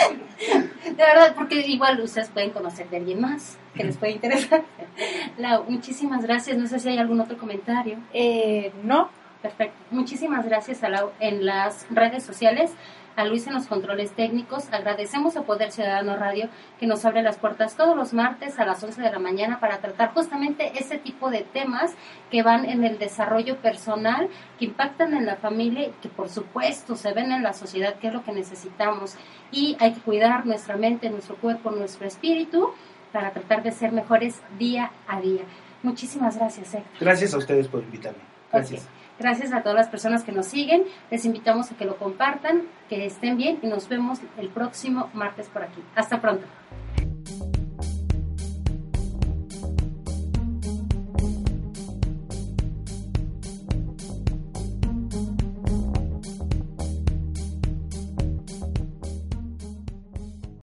[0.84, 4.64] De verdad, porque igual ustedes pueden conocer de alguien más que les puede interesar.
[5.38, 6.58] Lau, muchísimas gracias.
[6.58, 8.00] No sé si hay algún otro comentario.
[8.14, 9.10] Eh, no,
[9.42, 9.78] Perfecto.
[9.92, 12.72] Muchísimas gracias a Lau en las redes sociales,
[13.16, 14.72] a Luis en los controles técnicos.
[14.72, 16.50] Agradecemos a Poder Ciudadano Radio
[16.80, 19.80] que nos abre las puertas todos los martes a las 11 de la mañana para
[19.80, 21.94] tratar justamente ese tipo de temas
[22.32, 26.96] que van en el desarrollo personal, que impactan en la familia y que por supuesto
[26.96, 29.16] se ven en la sociedad, que es lo que necesitamos.
[29.52, 32.74] Y hay que cuidar nuestra mente, nuestro cuerpo, nuestro espíritu
[33.12, 35.44] para tratar de ser mejores día a día.
[35.84, 37.00] Muchísimas gracias, Héctor.
[37.00, 38.20] Gracias a ustedes por invitarme.
[38.52, 38.88] Gracias.
[39.20, 40.86] Gracias a todas las personas que nos siguen.
[41.12, 45.50] Les invitamos a que lo compartan, que estén bien y nos vemos el próximo martes
[45.50, 45.84] por aquí.
[45.96, 46.46] Hasta pronto.